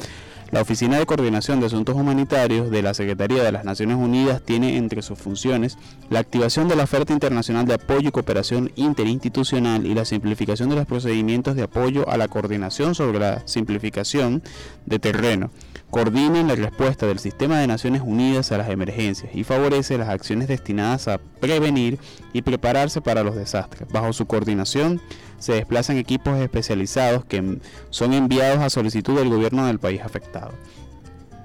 [0.50, 4.76] la Oficina de Coordinación de Asuntos Humanitarios de la Secretaría de las Naciones Unidas tiene
[4.76, 9.94] entre sus funciones la activación de la oferta internacional de apoyo y cooperación interinstitucional y
[9.94, 14.42] la simplificación de los procedimientos de apoyo a la coordinación sobre la simplificación
[14.86, 15.50] de terreno
[15.90, 20.48] coordina la respuesta del sistema de Naciones Unidas a las emergencias y favorece las acciones
[20.48, 21.98] destinadas a prevenir
[22.32, 23.88] y prepararse para los desastres.
[23.90, 25.00] Bajo su coordinación
[25.38, 27.58] se desplazan equipos especializados que
[27.90, 30.52] son enviados a solicitud del gobierno del país afectado.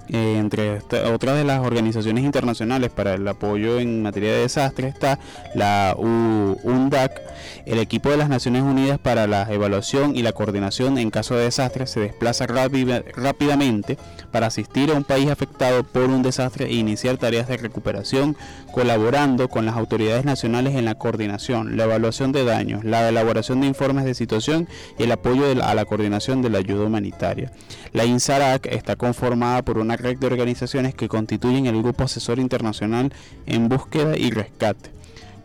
[0.08, 0.81] Eh, entre
[1.12, 5.17] otras de las organizaciones internacionales para el apoyo en materia de desastres está
[5.55, 7.21] la UNDAC,
[7.65, 11.45] el equipo de las Naciones Unidas para la evaluación y la coordinación en caso de
[11.45, 13.97] desastres se desplaza rápidamente
[14.31, 18.36] para asistir a un país afectado por un desastre e iniciar tareas de recuperación,
[18.71, 23.67] colaborando con las autoridades nacionales en la coordinación, la evaluación de daños, la elaboración de
[23.67, 27.51] informes de situación y el apoyo a la coordinación de la ayuda humanitaria.
[27.93, 33.13] La INSARAC está conformada por una red de organizaciones que constituyen el Grupo Asesor Internacional
[33.45, 34.95] en Búsqueda y Rescate.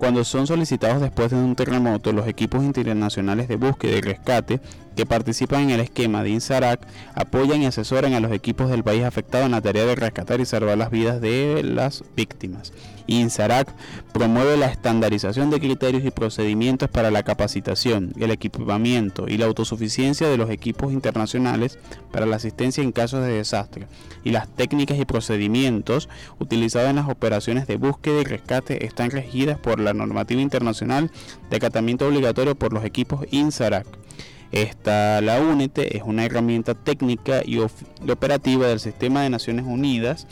[0.00, 4.58] Cuando son solicitados después de un terremoto, los equipos internacionales de búsqueda y rescate
[4.96, 6.80] que participan en el esquema de INSARAC
[7.14, 10.46] apoyan y asesoran a los equipos del país afectado en la tarea de rescatar y
[10.46, 12.72] salvar las vidas de las víctimas.
[13.10, 13.68] INSARAC
[14.12, 20.28] promueve la estandarización de criterios y procedimientos para la capacitación, el equipamiento y la autosuficiencia
[20.28, 21.78] de los equipos internacionales
[22.12, 23.86] para la asistencia en casos de desastre
[24.24, 29.58] y las técnicas y procedimientos utilizados en las operaciones de búsqueda y rescate están regidas
[29.58, 31.10] por la normativa internacional
[31.50, 33.86] de acatamiento obligatorio por los equipos INSARAC.
[34.52, 40.26] Esta, la UNETE es una herramienta técnica y operativa del sistema de Naciones Unidas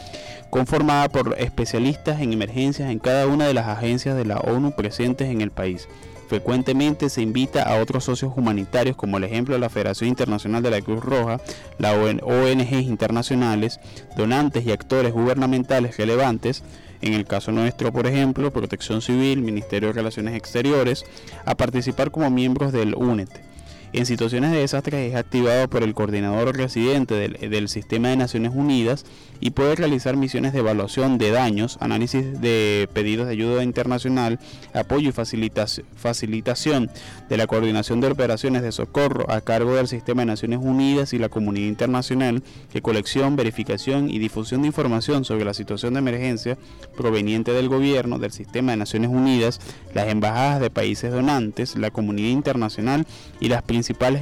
[0.51, 5.29] conformada por especialistas en emergencias en cada una de las agencias de la ONU presentes
[5.29, 5.89] en el país.
[6.27, 10.71] Frecuentemente se invita a otros socios humanitarios como el ejemplo de la Federación Internacional de
[10.71, 11.41] la Cruz Roja,
[11.79, 13.81] las ONG internacionales,
[14.17, 16.65] donantes y actores gubernamentales relevantes,
[17.01, 21.07] en el caso nuestro, por ejemplo, Protección Civil, Ministerio de Relaciones Exteriores,
[21.47, 23.48] a participar como miembros del UNET
[23.93, 28.53] en situaciones de desastres es activado por el coordinador residente del, del, Sistema de Naciones
[28.55, 29.05] Unidas
[29.41, 34.39] y puede realizar misiones de evaluación de daños, análisis de pedidos de ayuda internacional,
[34.75, 36.91] apoyo y facilitación
[37.29, 41.19] de la coordinación de operaciones de socorro a cargo del Sistema de Naciones Unidas y
[41.19, 46.59] la comunidad internacional, que colección, verificación y difusión de información sobre la situación de emergencia
[46.97, 49.61] proveniente del gobierno, del Sistema de Naciones Unidas,
[49.95, 53.07] las embajadas de países donantes, la comunidad internacional
[53.41, 53.78] y las principales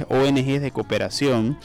[0.09, 1.57] ONGs de cooperación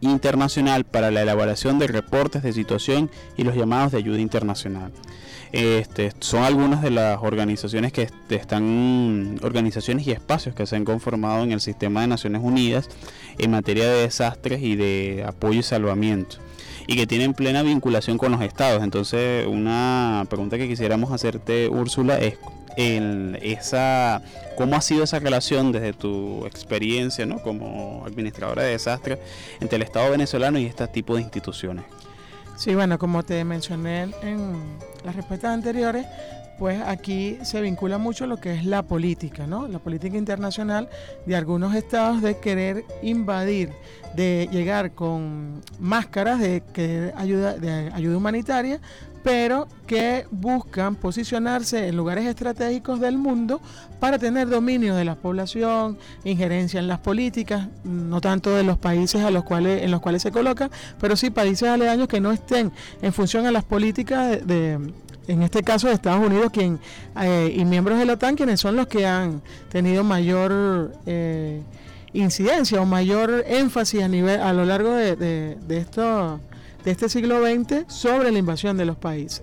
[0.00, 4.92] internacional para la elaboración de reportes de situación y los llamados de ayuda internacional.
[5.52, 11.44] Este, son algunas de las organizaciones que están organizaciones y espacios que se han conformado
[11.44, 12.88] en el sistema de Naciones Unidas
[13.38, 16.38] en materia de desastres y de apoyo y salvamiento
[16.86, 18.82] y que tienen plena vinculación con los estados.
[18.82, 22.38] Entonces, una pregunta que quisiéramos hacerte, Úrsula, es
[22.76, 24.22] en esa
[24.56, 29.18] cómo ha sido esa relación desde tu experiencia como administradora de desastres
[29.60, 31.84] entre el Estado venezolano y este tipo de instituciones.
[32.56, 36.06] Sí, bueno, como te mencioné en las respuestas anteriores,
[36.58, 39.66] pues aquí se vincula mucho lo que es la política, ¿no?
[39.66, 40.88] La política internacional
[41.26, 43.70] de algunos estados de querer invadir,
[44.14, 48.80] de llegar con máscaras de que ayuda de ayuda humanitaria
[49.22, 53.60] pero que buscan posicionarse en lugares estratégicos del mundo
[54.00, 59.22] para tener dominio de la población, injerencia en las políticas, no tanto de los países
[59.22, 60.70] a los cuales, en los cuales se colocan,
[61.00, 64.78] pero sí países aledaños que no estén en función a las políticas de,
[65.28, 66.80] en este caso de Estados Unidos quien,
[67.20, 71.62] eh, y miembros de la OTAN, quienes son los que han tenido mayor eh,
[72.12, 76.40] incidencia o mayor énfasis a, nivel, a lo largo de, de, de estos
[76.84, 79.42] de este siglo XX sobre la invasión de los países.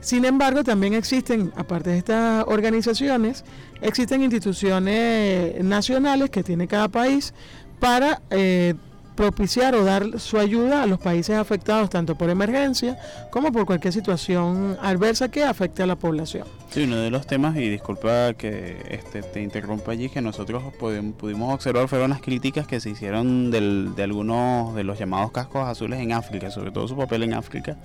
[0.00, 3.44] Sin embargo, también existen, aparte de estas organizaciones,
[3.82, 7.34] existen instituciones nacionales que tiene cada país
[7.78, 8.74] para eh,
[9.20, 12.98] propiciar o dar su ayuda a los países afectados tanto por emergencia
[13.30, 16.48] como por cualquier situación adversa que afecte a la población.
[16.70, 21.52] Sí, uno de los temas, y disculpa que este, te interrumpa allí, que nosotros pudimos
[21.52, 26.12] observar fueron las críticas que se hicieron de algunos de los llamados cascos azules en
[26.12, 27.76] África, sobre todo su papel en África,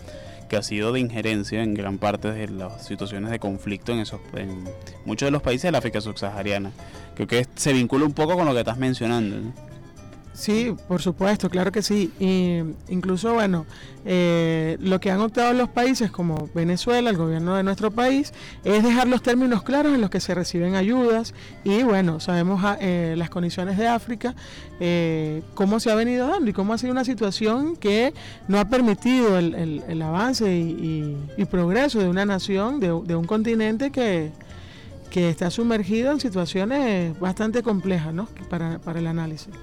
[0.48, 4.22] que ha sido de injerencia en gran parte de las situaciones de conflicto en, esos,
[4.36, 4.64] en
[5.04, 6.72] muchos de los países del África subsahariana.
[7.16, 9.52] Creo que se vincula un poco con lo que estás mencionando.
[10.36, 12.12] Sí, por supuesto, claro que sí.
[12.20, 12.60] Y
[12.90, 13.66] incluso, bueno,
[14.04, 18.34] eh, lo que han optado los países como Venezuela, el gobierno de nuestro país,
[18.66, 21.34] es dejar los términos claros en los que se reciben ayudas.
[21.64, 24.36] Y bueno, sabemos ah, eh, las condiciones de África,
[24.82, 28.14] eh, cómo se ha venido dando y cómo ha sido una situación que
[28.50, 31.18] no ha permitido el, avance y,
[31.50, 34.32] progreso de una nación, de, un continente que,
[35.10, 38.28] que está sumergido en situaciones bastante complejas ¿no?
[38.50, 39.54] para el análisis.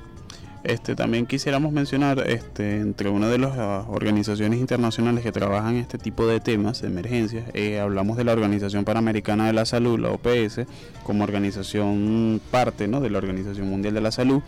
[0.65, 3.57] Este, también quisiéramos mencionar este, entre una de las
[3.89, 8.85] organizaciones internacionales que trabajan este tipo de temas de emergencias, eh, hablamos de la Organización
[8.85, 10.67] Panamericana de la Salud, la OPS,
[11.03, 13.01] como organización parte ¿no?
[13.01, 14.41] de la Organización Mundial de la Salud,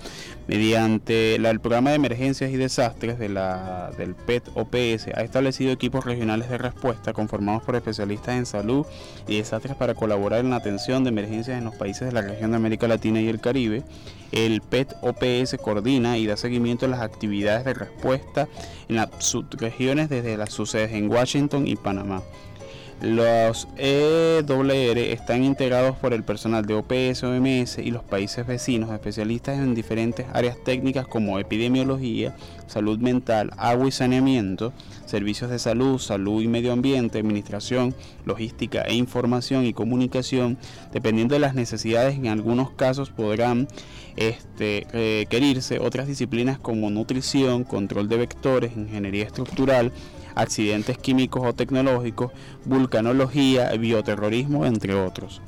[0.47, 6.49] mediante el programa de emergencias y desastres de la, del PET-OPS, ha establecido equipos regionales
[6.49, 8.87] de respuesta conformados por especialistas en salud
[9.27, 12.53] y desastres para colaborar en la atención de emergencias en los países de la región
[12.53, 13.83] de América Latina y el Caribe.
[14.33, 18.49] El PET-OPS coordina y da seguimiento a las actividades de respuesta
[18.89, 22.23] en las subregiones desde las sucedes en Washington y Panamá.
[23.01, 29.59] Los EWR están integrados por el personal de OPS, OMS y los países vecinos, especialistas
[29.59, 32.35] en diferentes áreas técnicas como epidemiología,
[32.67, 34.73] salud mental, agua y saneamiento,
[35.15, 37.95] servicios de salud, salud y medio ambiente, administración,
[38.25, 40.59] logística e información y comunicación.
[40.93, 43.69] Dependiendo de las necesidades, en algunos casos podrán
[44.17, 49.93] este, requerirse otras disciplinas como nutrición, control de vectores, ingeniería estructural,
[50.35, 52.33] accidentes químicos o tecnológicos,
[52.65, 55.41] vulcanología, bioterrorismo, entre otros.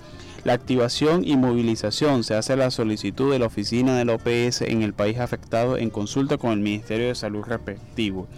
[0.44, 4.82] La activación y movilización se hace a la solicitud de la oficina del OPS en
[4.82, 8.28] el país afectado en consulta con el Ministerio de Salud respectivo.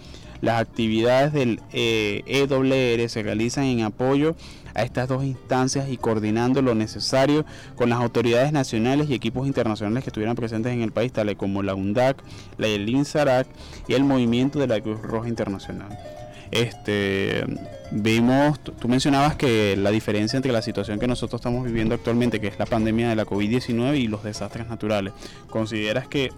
[0.41, 4.35] Las actividades del EWR e se realizan en apoyo
[4.73, 10.03] a estas dos instancias y coordinando lo necesario con las autoridades nacionales y equipos internacionales
[10.03, 12.23] que estuvieran presentes en el país, tales como la UNDAC,
[12.57, 13.47] la INSARAC
[13.87, 15.97] y el Movimiento de la Cruz Roja Internacional.
[16.51, 17.45] Este,
[17.91, 22.47] vimos, tú mencionabas que la diferencia entre la situación que nosotros estamos viviendo actualmente, que
[22.47, 25.13] es la pandemia de la COVID-19 y los desastres naturales,
[25.49, 26.31] ¿consideras que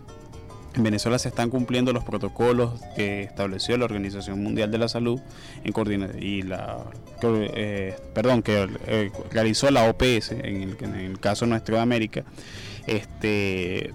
[0.74, 5.20] en Venezuela se están cumpliendo los protocolos que estableció la Organización Mundial de la Salud
[5.64, 5.74] en
[6.20, 6.80] y la
[7.24, 12.24] eh, perdón que eh, realizó la OPS en el, en el caso nuestro de América
[12.88, 13.94] este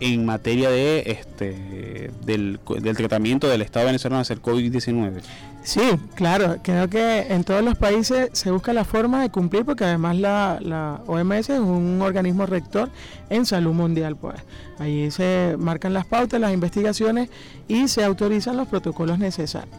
[0.00, 5.22] en materia de este del, del tratamiento del Estado venezolano hacia el COVID-19.
[5.66, 5.80] Sí,
[6.14, 10.16] claro, creo que en todos los países se busca la forma de cumplir porque además
[10.16, 12.88] la, la OMS es un organismo rector
[13.30, 14.36] en salud mundial, pues
[14.78, 17.30] ahí se marcan las pautas, las investigaciones
[17.66, 19.76] y se autorizan los protocolos necesarios.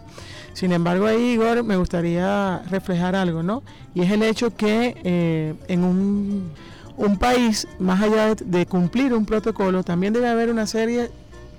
[0.52, 3.64] Sin embargo, ahí, Igor, me gustaría reflejar algo, ¿no?
[3.96, 6.52] Y es el hecho que eh, en un,
[6.98, 11.12] un, país, más allá de, cumplir un protocolo, también debe haber una serie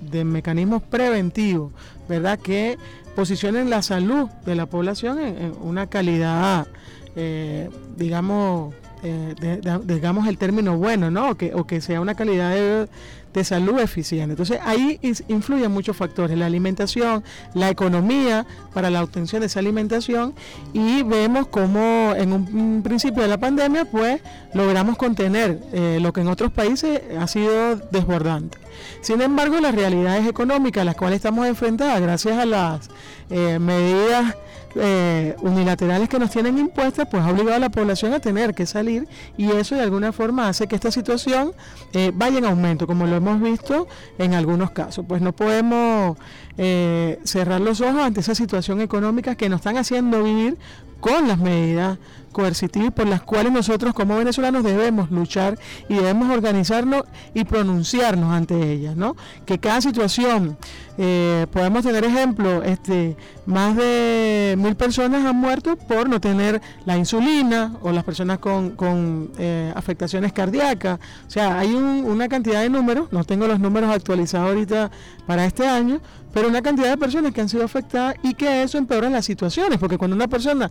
[0.03, 1.72] de mecanismos preventivos,
[2.11, 2.39] ¿verdad?
[2.39, 2.76] Que
[3.18, 6.68] posicionen la salud de la población en, una calidad,
[7.16, 9.34] eh, digamos, eh,
[9.82, 11.30] digamos el término bueno, ¿no?
[11.30, 12.86] O que, o que sea una calidad de,
[13.33, 14.33] de salud eficiente.
[14.33, 14.99] Entonces ahí
[15.29, 17.24] influyen muchos factores, la alimentación,
[17.55, 20.35] la economía para la obtención de esa alimentación
[20.72, 24.20] y vemos cómo en un, principio de la pandemia pues
[24.55, 28.59] logramos contener eh, lo que en otros países ha sido desbordante.
[29.01, 32.89] Sin embargo, las realidades económicas a las cuales estamos enfrentadas gracias a las
[33.31, 34.35] eh, medidas
[34.74, 38.66] eh, unilaterales que nos tienen impuestas, pues ha obligado a la población a tener que
[38.66, 41.52] salir y eso de alguna forma hace que esta situación
[41.92, 43.88] eh, vaya en aumento, como lo hemos visto
[44.18, 45.04] en algunos casos.
[45.08, 46.16] Pues no podemos
[46.56, 50.58] eh, cerrar los ojos ante esa situación económica que nos están haciendo vivir
[51.01, 51.99] con las medidas
[52.32, 57.03] coercitivas por las cuales nosotros como venezolanos debemos luchar y debemos organizarnos
[57.34, 59.16] y pronunciarnos ante ellas, ¿no?
[59.44, 60.57] Que cada situación,
[60.99, 66.96] eh, podemos tener ejemplo, este, más de mil personas han muerto por no tener la
[66.96, 72.70] insulina o las personas con, con eh, afectaciones cardíacas, o sea, hay una cantidad de
[72.70, 74.90] números, no tengo los números actualizados ahorita
[75.26, 76.01] para este año,
[76.33, 79.79] pero una cantidad de personas que han sido afectadas y que eso empeora las situaciones,
[79.79, 80.70] porque cuando una persona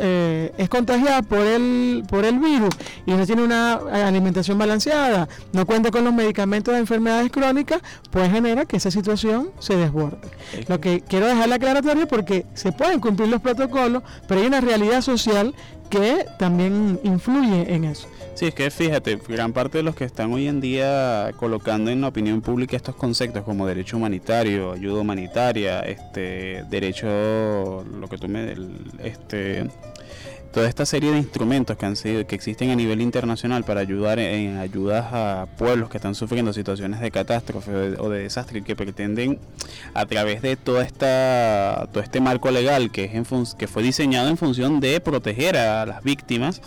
[0.00, 2.74] eh, es contagiada por el, por el virus
[3.06, 7.80] y no tiene una alimentación balanceada, no cuenta con los medicamentos de enfermedades crónicas,
[8.10, 10.28] pues genera que esa situación se desborde.
[10.68, 14.60] Lo que quiero dejar la aclaratoria porque se pueden cumplir los protocolos, pero hay una
[14.60, 15.54] realidad social
[15.90, 18.08] que también influye en eso.
[18.36, 22.02] Sí, es que fíjate, gran parte de los que están hoy en día colocando en
[22.02, 28.28] la opinión pública estos conceptos como derecho humanitario, ayuda humanitaria, este derecho, lo que tú
[28.28, 28.54] me,
[29.02, 29.66] este,
[30.52, 34.18] toda esta serie de instrumentos que han sido, que existen a nivel internacional para ayudar
[34.18, 39.38] en ayudas a pueblos que están sufriendo situaciones de catástrofe o de, desastre que pretenden
[39.94, 43.24] a través de toda esta todo este marco legal que es en
[43.56, 46.60] que fue diseñado en función de proteger a las víctimas.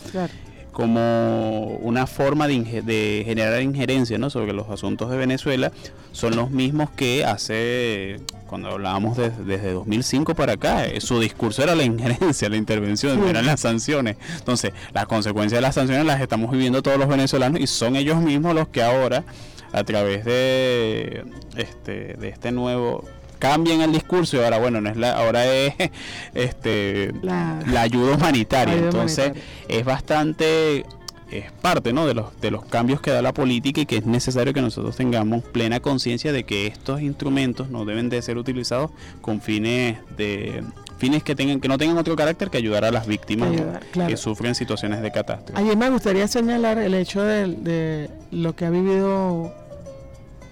[0.80, 4.30] Como una forma de, generar injerencia ¿no?
[4.30, 5.74] sobre los asuntos de Venezuela
[6.14, 11.76] son los mismos que hace, cuando hablábamos desde 2005 para acá, eh, su discurso era
[11.76, 14.16] la injerencia, la intervención, eran las sanciones.
[14.38, 18.22] Entonces, las consecuencias de las sanciones las estamos viviendo todos los venezolanos y son ellos
[18.22, 19.26] mismos los que ahora,
[19.74, 21.26] a través de
[21.58, 23.04] este, de este nuevo
[23.40, 25.74] cambian el discurso y ahora bueno no es la ahora es
[26.36, 29.34] este la, ayuda humanitaria entonces
[29.68, 30.86] es bastante
[31.32, 32.06] es parte ¿no?
[32.06, 34.96] de los de los cambios que da la política y que es necesario que nosotros
[34.96, 40.64] tengamos plena conciencia de que estos instrumentos no deben de ser utilizados con fines de
[40.98, 43.52] fines que tengan que no tengan otro carácter que ayudar a las víctimas
[43.94, 45.60] que sufren situaciones de catástrofe.
[45.60, 49.54] Ayer me gustaría señalar el hecho de, de lo que ha vivido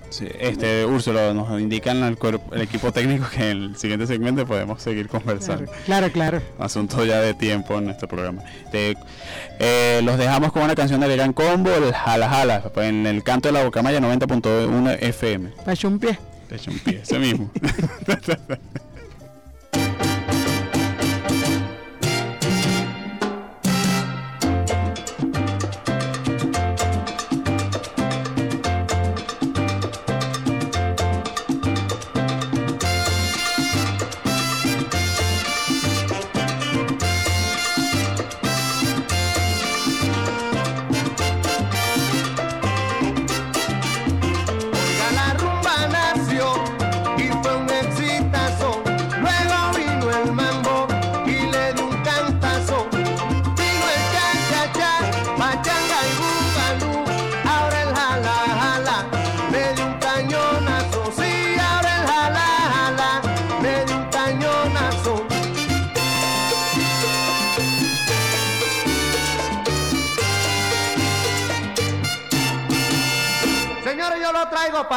[0.09, 2.17] Sí, este Úrsula nos indican el,
[2.51, 5.71] el, equipo técnico que en el siguiente segmento podemos seguir conversando.
[5.85, 6.41] Claro, claro.
[6.59, 8.43] Asunto ya de tiempo en nuestro programa.
[8.73, 13.49] Eh, los dejamos con una canción de Gran Combo, el Jala Jala, en el canto
[13.49, 15.49] de la Bocamaya 90.1 FM.
[15.65, 16.17] Pacho un pie.
[16.49, 17.51] Pacho un pie, ese mismo.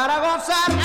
[0.00, 0.79] para gozar.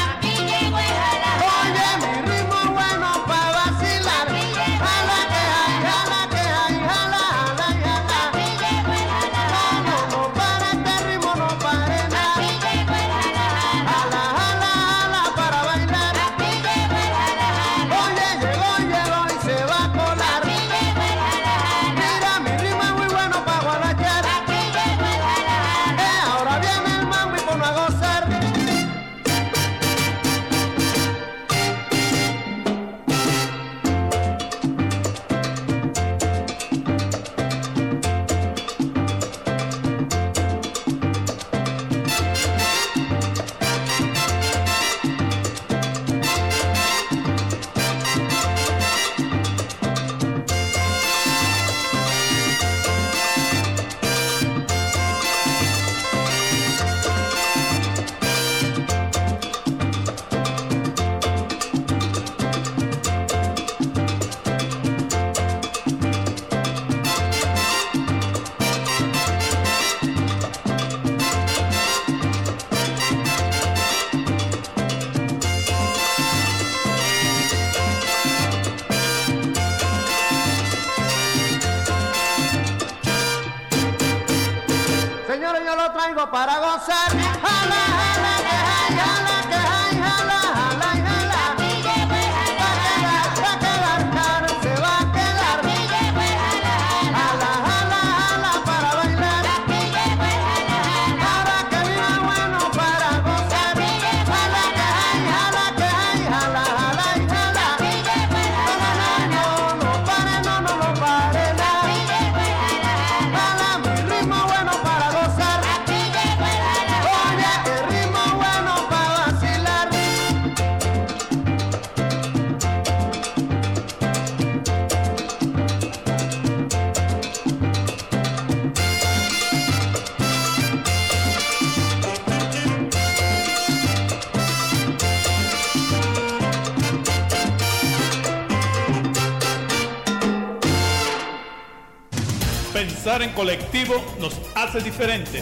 [143.21, 145.41] En colectivo nos hace diferente.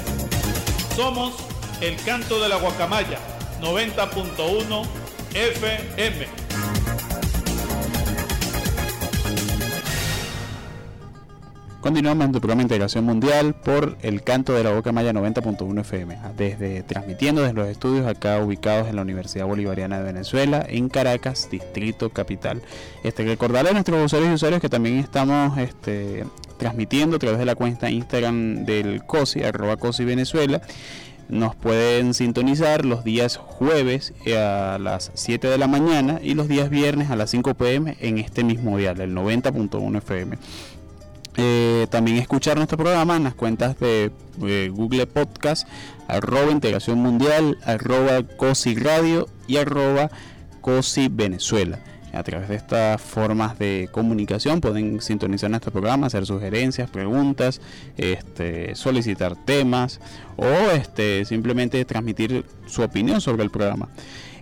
[0.96, 1.34] Somos
[1.82, 3.18] el canto de la guacamaya
[3.62, 4.86] 90.1
[5.34, 6.28] FM.
[11.82, 15.82] Continuamos en tu programa de Integración Mundial por el canto de la Boca Maya 90.1
[15.82, 20.88] FM, desde transmitiendo desde los estudios acá ubicados en la Universidad Bolivariana de Venezuela, en
[20.88, 22.62] Caracas, Distrito Capital.
[23.04, 26.24] Este, recordarle a nuestros usuarios y usuarios que también estamos este,
[26.64, 30.62] transmitiendo a través de la cuenta Instagram del COSI, arroba COSI Venezuela.
[31.28, 36.70] Nos pueden sintonizar los días jueves a las 7 de la mañana y los días
[36.70, 40.38] viernes a las 5 pm en este mismo dial, el 90.1 FM.
[41.36, 44.12] Eh, también escuchar nuestro programa en las cuentas de
[44.42, 45.68] eh, Google Podcast,
[46.08, 50.12] arroba Integración Mundial, arroba COSI Radio y arroba
[50.62, 51.80] COSI Venezuela.
[52.14, 57.60] A través de estas formas de comunicación pueden sintonizar nuestro programa, hacer sugerencias, preguntas,
[57.98, 60.00] este, solicitar temas
[60.38, 60.46] o
[60.76, 63.90] este, simplemente transmitir su opinión sobre el programa.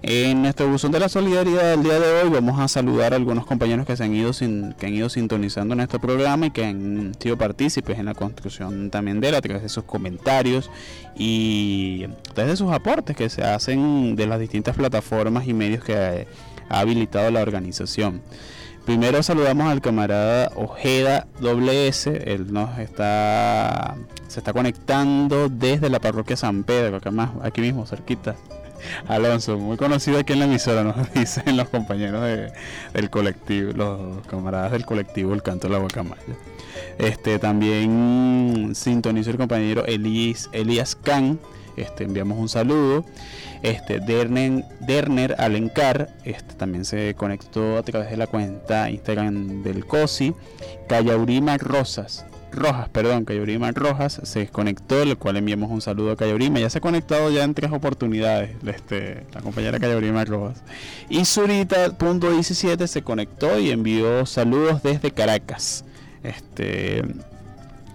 [0.04, 3.46] En nuestro buzón de la solidaridad del día de hoy vamos a saludar a algunos
[3.46, 7.38] compañeros que se han ido que han ido sintonizando nuestro programa y que han sido
[7.38, 10.72] partícipes en la construcción también de él a través de sus comentarios
[11.16, 16.26] y a sus aportes que se hacen de las distintas plataformas y medios que
[16.72, 18.22] ha, ha habilitado la organización.
[18.86, 23.96] Primero saludamos al camarada Ojeda WS, él nos está
[24.28, 28.36] se está conectando desde la parroquia San Pedro, acá más, aquí mismo cerquita.
[29.08, 32.52] Alonso, muy conocido aquí en la emisora, nos dicen los compañeros de-
[32.94, 36.22] del colectivo, los camaradas del colectivo El Canto de la Guacamaya.
[36.98, 41.40] Este, también sintonizo el compañero Elías, Elías Can,
[41.78, 43.06] este, enviamos un saludo.
[43.62, 50.34] Este, Derner, Alencar, este, también se conectó a través de la cuenta Instagram del COSI.
[50.88, 53.26] Cayaurima Rosas, Rojas, perdón,
[53.74, 56.60] Rojas se conectó, el cual enviamos un saludo a Cayaurima.
[56.60, 60.62] Ya se ha conectado ya en tres oportunidades, este, la compañera Cayaurima Rojas.
[61.10, 65.86] Y Zurita.17 se conectó y envió saludos desde Caracas.
[66.24, 67.04] Este,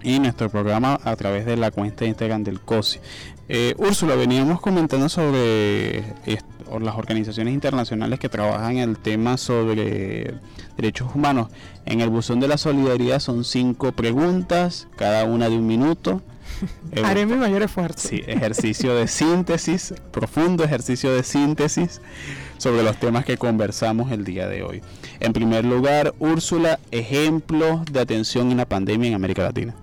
[0.02, 3.00] y nuestro programa a través de la cuenta de Instagram del COSI.
[3.48, 6.02] Eh, Úrsula, veníamos comentando sobre
[6.80, 10.34] las organizaciones internacionales que trabajan en el tema sobre
[10.76, 11.48] derechos humanos.
[11.84, 16.22] En el buzón de la solidaridad son cinco preguntas, cada una de un minuto.
[17.04, 18.08] Haré mi mayor esfuerzo.
[18.08, 22.00] Sí, ejercicio de síntesis, profundo ejercicio de síntesis
[22.58, 24.82] sobre los temas que conversamos el día de hoy.
[25.20, 29.74] En primer lugar, Úrsula, ejemplos de atención en la pandemia en América Latina.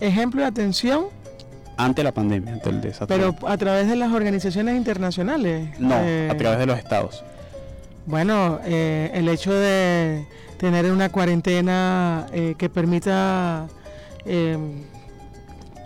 [0.00, 1.06] Ejemplo de atención,
[1.76, 3.06] Ante la pandemia, ante el desastre.
[3.16, 5.68] pero a través de las organizaciones internacionales.
[5.78, 7.24] no, Eh, a través de los estados.
[8.06, 10.26] Bueno, eh, el hecho de
[10.58, 13.66] tener una cuarentena eh, que permita...
[14.26, 14.56] eh,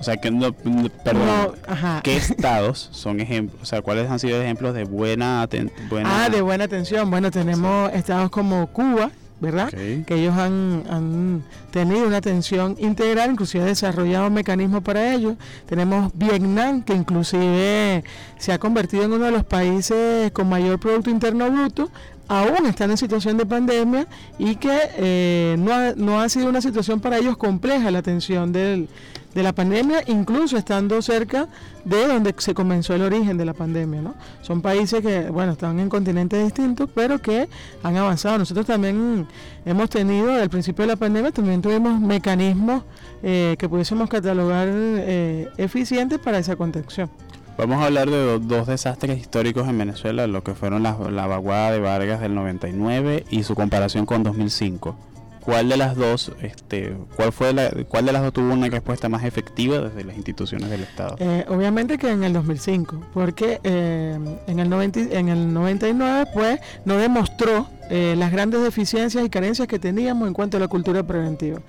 [0.00, 2.00] O sea, que no, perdón, no, ajá.
[2.02, 3.62] ¿qué estados son ejemplos?
[3.62, 5.48] O sea, ¿cuáles han sido ejemplos de buena
[5.88, 7.10] buena Ah, de buena atención.
[7.10, 9.10] Bueno, tenemos estados como Cuba,
[9.40, 9.70] ¿verdad?
[9.70, 15.36] Que ellos han, han tenido una atención integral, inclusive desarrollado mecanismos para ello.
[15.66, 18.04] Tenemos Vietnam, que inclusive
[18.38, 21.90] se ha convertido en uno de los países con mayor Producto Interno Bruto,
[22.28, 24.06] aún están en situación de pandemia
[24.38, 28.52] y que eh, no, ha, no ha sido una situación para ellos compleja la atención
[28.52, 28.88] del,
[29.34, 31.48] de la pandemia, incluso estando cerca
[31.84, 34.02] de donde se comenzó el origen de la pandemia.
[34.02, 34.14] ¿no?
[34.42, 37.48] Son países que, bueno, están en continentes distintos, pero que
[37.82, 38.38] han avanzado.
[38.38, 39.26] Nosotros también
[39.64, 42.82] hemos tenido, el principio de la pandemia, también tuvimos mecanismos
[43.22, 47.10] eh, que pudiésemos catalogar eh, eficientes para esa contención.
[47.58, 51.26] Vamos a hablar de do- dos desastres históricos en Venezuela, lo que fueron la, la
[51.26, 54.96] vaguada de Vargas del 99 y su comparación con 2005.
[55.40, 59.08] cuál de las dos, este, cuál fue la, cuál de las dos tuvo una respuesta
[59.08, 61.16] más efectiva desde las instituciones del Estado.
[61.18, 66.60] Eh, obviamente que en el 2005, porque eh, en el 90, en el 99 pues
[66.84, 71.02] no demostró eh, las grandes deficiencias y carencias que teníamos en cuanto a la cultura
[71.02, 71.60] preventiva.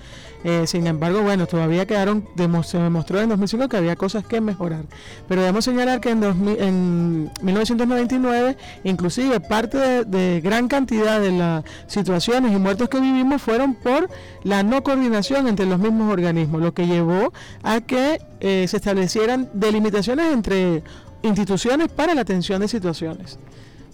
[0.43, 2.27] Eh, sin embargo, bueno, todavía quedaron,
[2.63, 4.85] se demostró en 2005 que había cosas que mejorar.
[5.27, 12.53] Pero debemos señalar que en, en 1999, inclusive parte de, gran cantidad de las situaciones
[12.53, 14.09] y muertos que vivimos fueron por
[14.43, 19.49] la no coordinación entre los mismos organismos, lo que llevó a que eh, se establecieran
[19.53, 20.83] delimitaciones entre
[21.21, 23.37] instituciones para la atención de situaciones.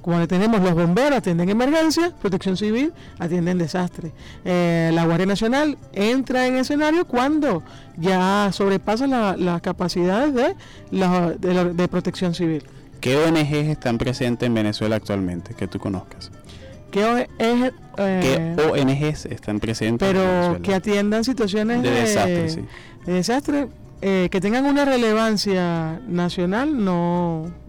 [0.05, 4.11] Cuando tenemos los bomberos atienden emergencias, protección civil atienden desastres.
[4.43, 7.63] Eh, la Guardia Nacional entra en escenario cuando
[7.97, 10.55] ya sobrepasa las capacidades de,
[10.91, 12.63] la, de, protección civil.
[13.01, 16.29] ¿Qué ONGs están presentes en Venezuela actualmente que tú conozcas?
[16.91, 22.63] ¿Qué, ONGs, eh, están presentes pero que atiendan situaciones de, desastre,
[23.07, 23.67] de desastre
[24.03, 27.64] eh, que tengan una relevancia nacional, no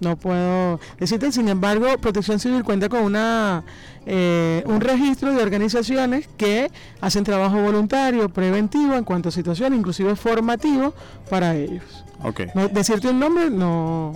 [0.00, 3.64] no puedo decirte, sin embargo, Protección Civil cuenta con una
[4.06, 6.70] eh, un registro de organizaciones que
[7.00, 10.94] hacen trabajo voluntario, preventivo en cuanto a situaciones, inclusive formativo
[11.28, 12.04] para ellos.
[12.20, 12.48] Okay.
[12.72, 14.12] decirte un nombre no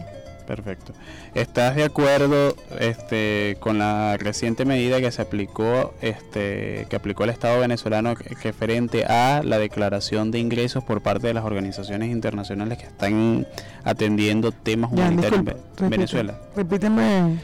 [0.52, 0.92] Perfecto.
[1.34, 7.30] ¿Estás de acuerdo este, con la reciente medida que se aplicó, este, que aplicó el
[7.30, 12.84] Estado venezolano referente a la declaración de ingresos por parte de las organizaciones internacionales que
[12.84, 13.46] están
[13.82, 15.42] atendiendo temas humanitarios
[15.78, 16.38] en Venezuela?
[16.54, 17.38] Repíteme.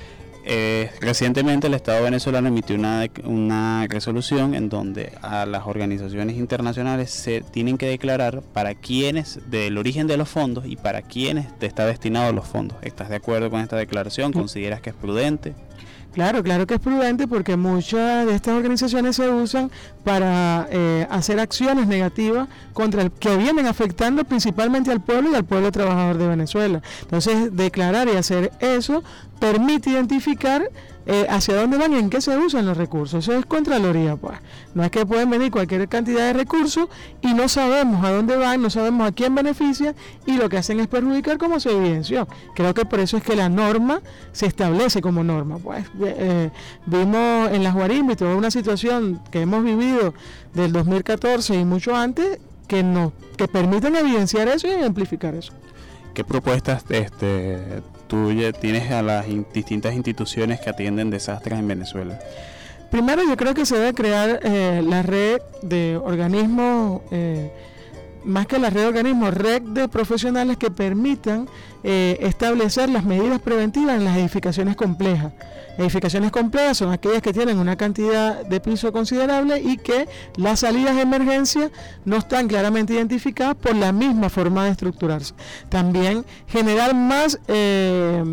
[0.45, 7.11] Eh, recientemente el Estado venezolano emitió una, una resolución en donde a las organizaciones internacionales
[7.11, 11.87] se tienen que declarar para quiénes, del origen de los fondos y para quiénes está
[11.87, 12.79] destinado los fondos.
[12.83, 14.33] ¿Estás de acuerdo con esta declaración?
[14.33, 15.55] ¿Consideras que es prudente?
[16.19, 19.71] Claro, claro que es prudente porque muchas de estas organizaciones se usan
[20.03, 25.45] para eh, hacer acciones negativas contra el que vienen afectando principalmente al pueblo y al
[25.45, 26.83] pueblo trabajador de Venezuela.
[27.03, 29.05] Entonces, declarar y hacer eso
[29.39, 30.69] permite identificar
[31.11, 33.25] eh, hacia dónde van y en qué se usan los recursos.
[33.25, 34.39] Eso es Contraloría, pues.
[34.75, 36.89] No es que pueden venir cualquier cantidad de recursos
[37.23, 39.95] y no sabemos a dónde van, no sabemos a quién beneficia
[40.27, 42.29] y lo que hacen es perjudicar como se evidenció.
[42.55, 44.03] Creo que por eso es que la norma
[44.33, 45.57] se establece como norma.
[45.57, 46.51] Pues eh,
[46.85, 50.13] vimos en las Guarimbas toda una situación que hemos vivido
[50.53, 55.55] del 2014 y mucho antes que nos que permiten evidenciar eso y amplificar eso.
[56.13, 58.31] ¿Qué propuestas este, tú
[58.61, 62.19] tienes a las distintas instituciones que atienden desastres en Venezuela?
[62.91, 67.53] Primero yo creo que se debe crear eh, la red de organismos, eh,
[68.25, 71.49] más que la red de organismos, red de profesionales que permitan
[71.85, 75.33] eh, establecer las medidas preventivas en las edificaciones complejas.
[75.79, 80.97] Edificaciones complejas son aquellas que tienen una cantidad de piso considerable y que las salidas
[80.97, 81.71] de emergencia
[82.05, 85.35] no están claramente identificadas por la misma forma de estructurarse.
[85.69, 88.25] También generar más eh,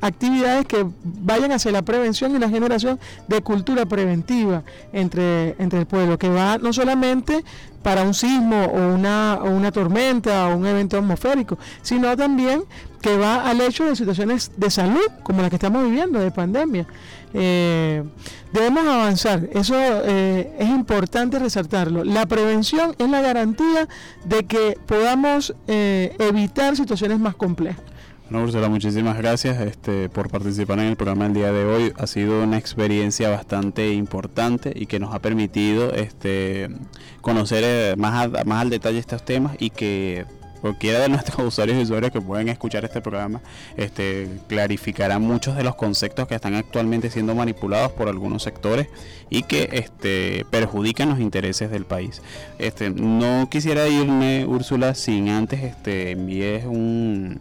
[0.00, 2.98] actividades que vayan hacia la prevención y la generación
[3.28, 4.62] de cultura preventiva
[4.94, 7.44] entre, entre el pueblo, que va no solamente
[7.82, 12.64] para un sismo o una, o una tormenta o un evento atmosférico, sino también
[13.04, 16.86] que va al hecho de situaciones de salud como la que estamos viviendo, de pandemia.
[17.34, 18.02] Eh,
[18.50, 22.02] debemos avanzar, eso eh, es importante resaltarlo.
[22.02, 23.88] La prevención es la garantía
[24.24, 27.82] de que podamos eh, evitar situaciones más complejas.
[28.30, 31.92] Bueno, Ursula, muchísimas gracias este, por participar en el programa el día de hoy.
[31.98, 36.70] Ha sido una experiencia bastante importante y que nos ha permitido este,
[37.20, 40.24] conocer más, más al detalle estos temas y que
[40.64, 43.42] cualquiera de nuestros usuarios y usuarias que pueden escuchar este programa
[43.76, 48.88] este, clarificará muchos de los conceptos que están actualmente siendo manipulados por algunos sectores
[49.28, 52.22] y que este, perjudican los intereses del país.
[52.58, 57.40] Este, no quisiera irme, Úrsula, sin antes este, envíes un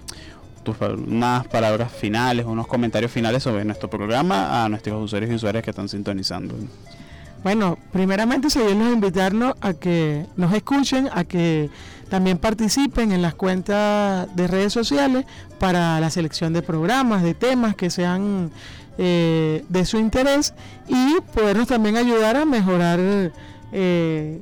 [1.07, 5.69] unas palabras finales, unos comentarios finales sobre nuestro programa a nuestros usuarios y usuarias que
[5.69, 6.55] están sintonizando.
[7.43, 11.69] Bueno, primeramente seguirnos invitarnos a que nos escuchen, a que
[12.13, 15.25] también participen en las cuentas de redes sociales
[15.57, 18.51] para la selección de programas, de temas que sean
[18.99, 20.53] eh, de su interés
[20.87, 22.99] y podernos también ayudar a mejorar
[23.71, 24.41] eh,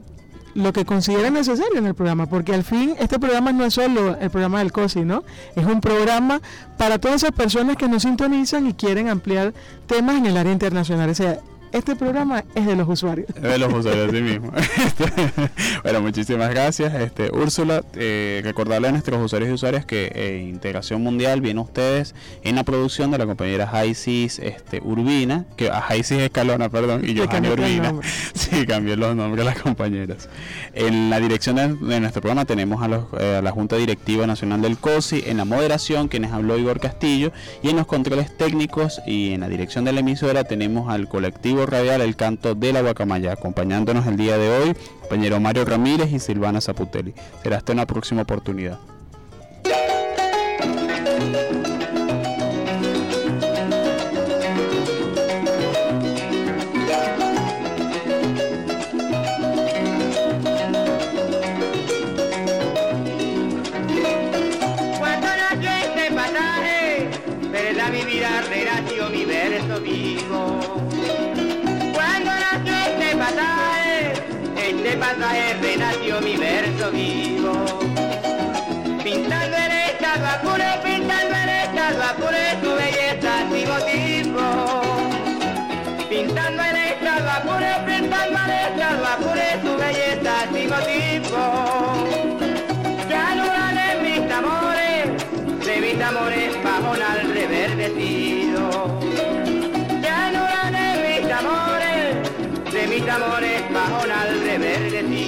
[0.53, 4.17] lo que consideren necesario en el programa, porque al fin este programa no es solo
[4.19, 5.23] el programa del COSI, ¿no?
[5.55, 6.41] Es un programa
[6.77, 9.53] para todas esas personas que nos sintonizan y quieren ampliar
[9.87, 11.09] temas en el área internacional.
[11.09, 11.39] O sea,
[11.71, 13.27] este programa es de los usuarios.
[13.33, 14.51] De los usuarios, sí mismo.
[15.83, 16.93] bueno, muchísimas gracias.
[16.93, 21.63] Este, Úrsula, eh, recordarle a nuestros usuarios y usuarias que eh, Integración Mundial viene a
[21.63, 22.13] ustedes
[22.43, 27.17] en la producción de la compañera Jaisis este, Urbina, que a Jaisis Escalona, perdón, y
[27.17, 27.93] Johanny Urbina.
[28.33, 30.27] Sí, cambié los nombres de las compañeras.
[30.73, 34.61] En la dirección de, nuestro programa tenemos a, los, eh, a la Junta Directiva Nacional
[34.61, 37.31] del COSI, en la moderación, quienes habló Igor Castillo,
[37.63, 41.60] y en los controles técnicos y en la dirección de la emisora tenemos al colectivo
[41.65, 46.19] radial El Canto de la Guacamaya, acompañándonos el día de hoy, compañero Mario Ramírez y
[46.19, 47.13] Silvana Zaputelli.
[47.43, 48.79] Será hasta una próxima oportunidad.
[76.91, 77.53] Vivo.
[79.03, 84.45] Pintando el estado apure, pintando el estado apure, tu belleza sin motivo.
[86.09, 91.41] Pintando el estado apure, pintando el estado apure, tu belleza sin motivo.
[93.09, 93.45] Ya no
[93.79, 95.03] de mis amores,
[95.65, 98.41] de mis amores bajo al reverdecido.
[102.91, 105.20] Mis amores, amores al reverdecido.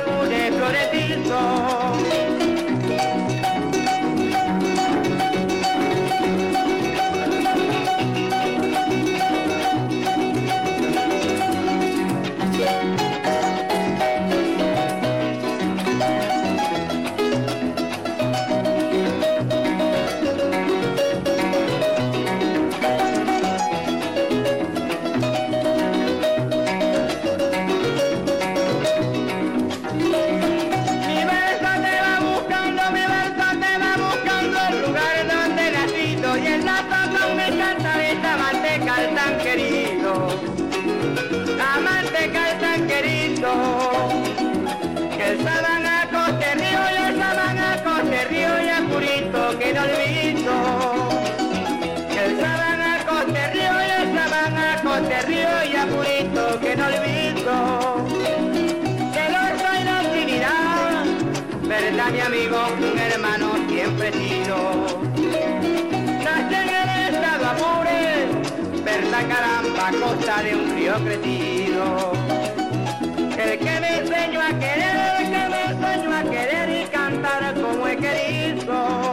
[0.00, 0.49] Sentimientos de
[69.28, 72.12] caramba a costa de un río crecido.
[73.38, 77.86] El que me enseñó a querer, el que me enseñó a querer y cantar como
[77.86, 79.09] he querido.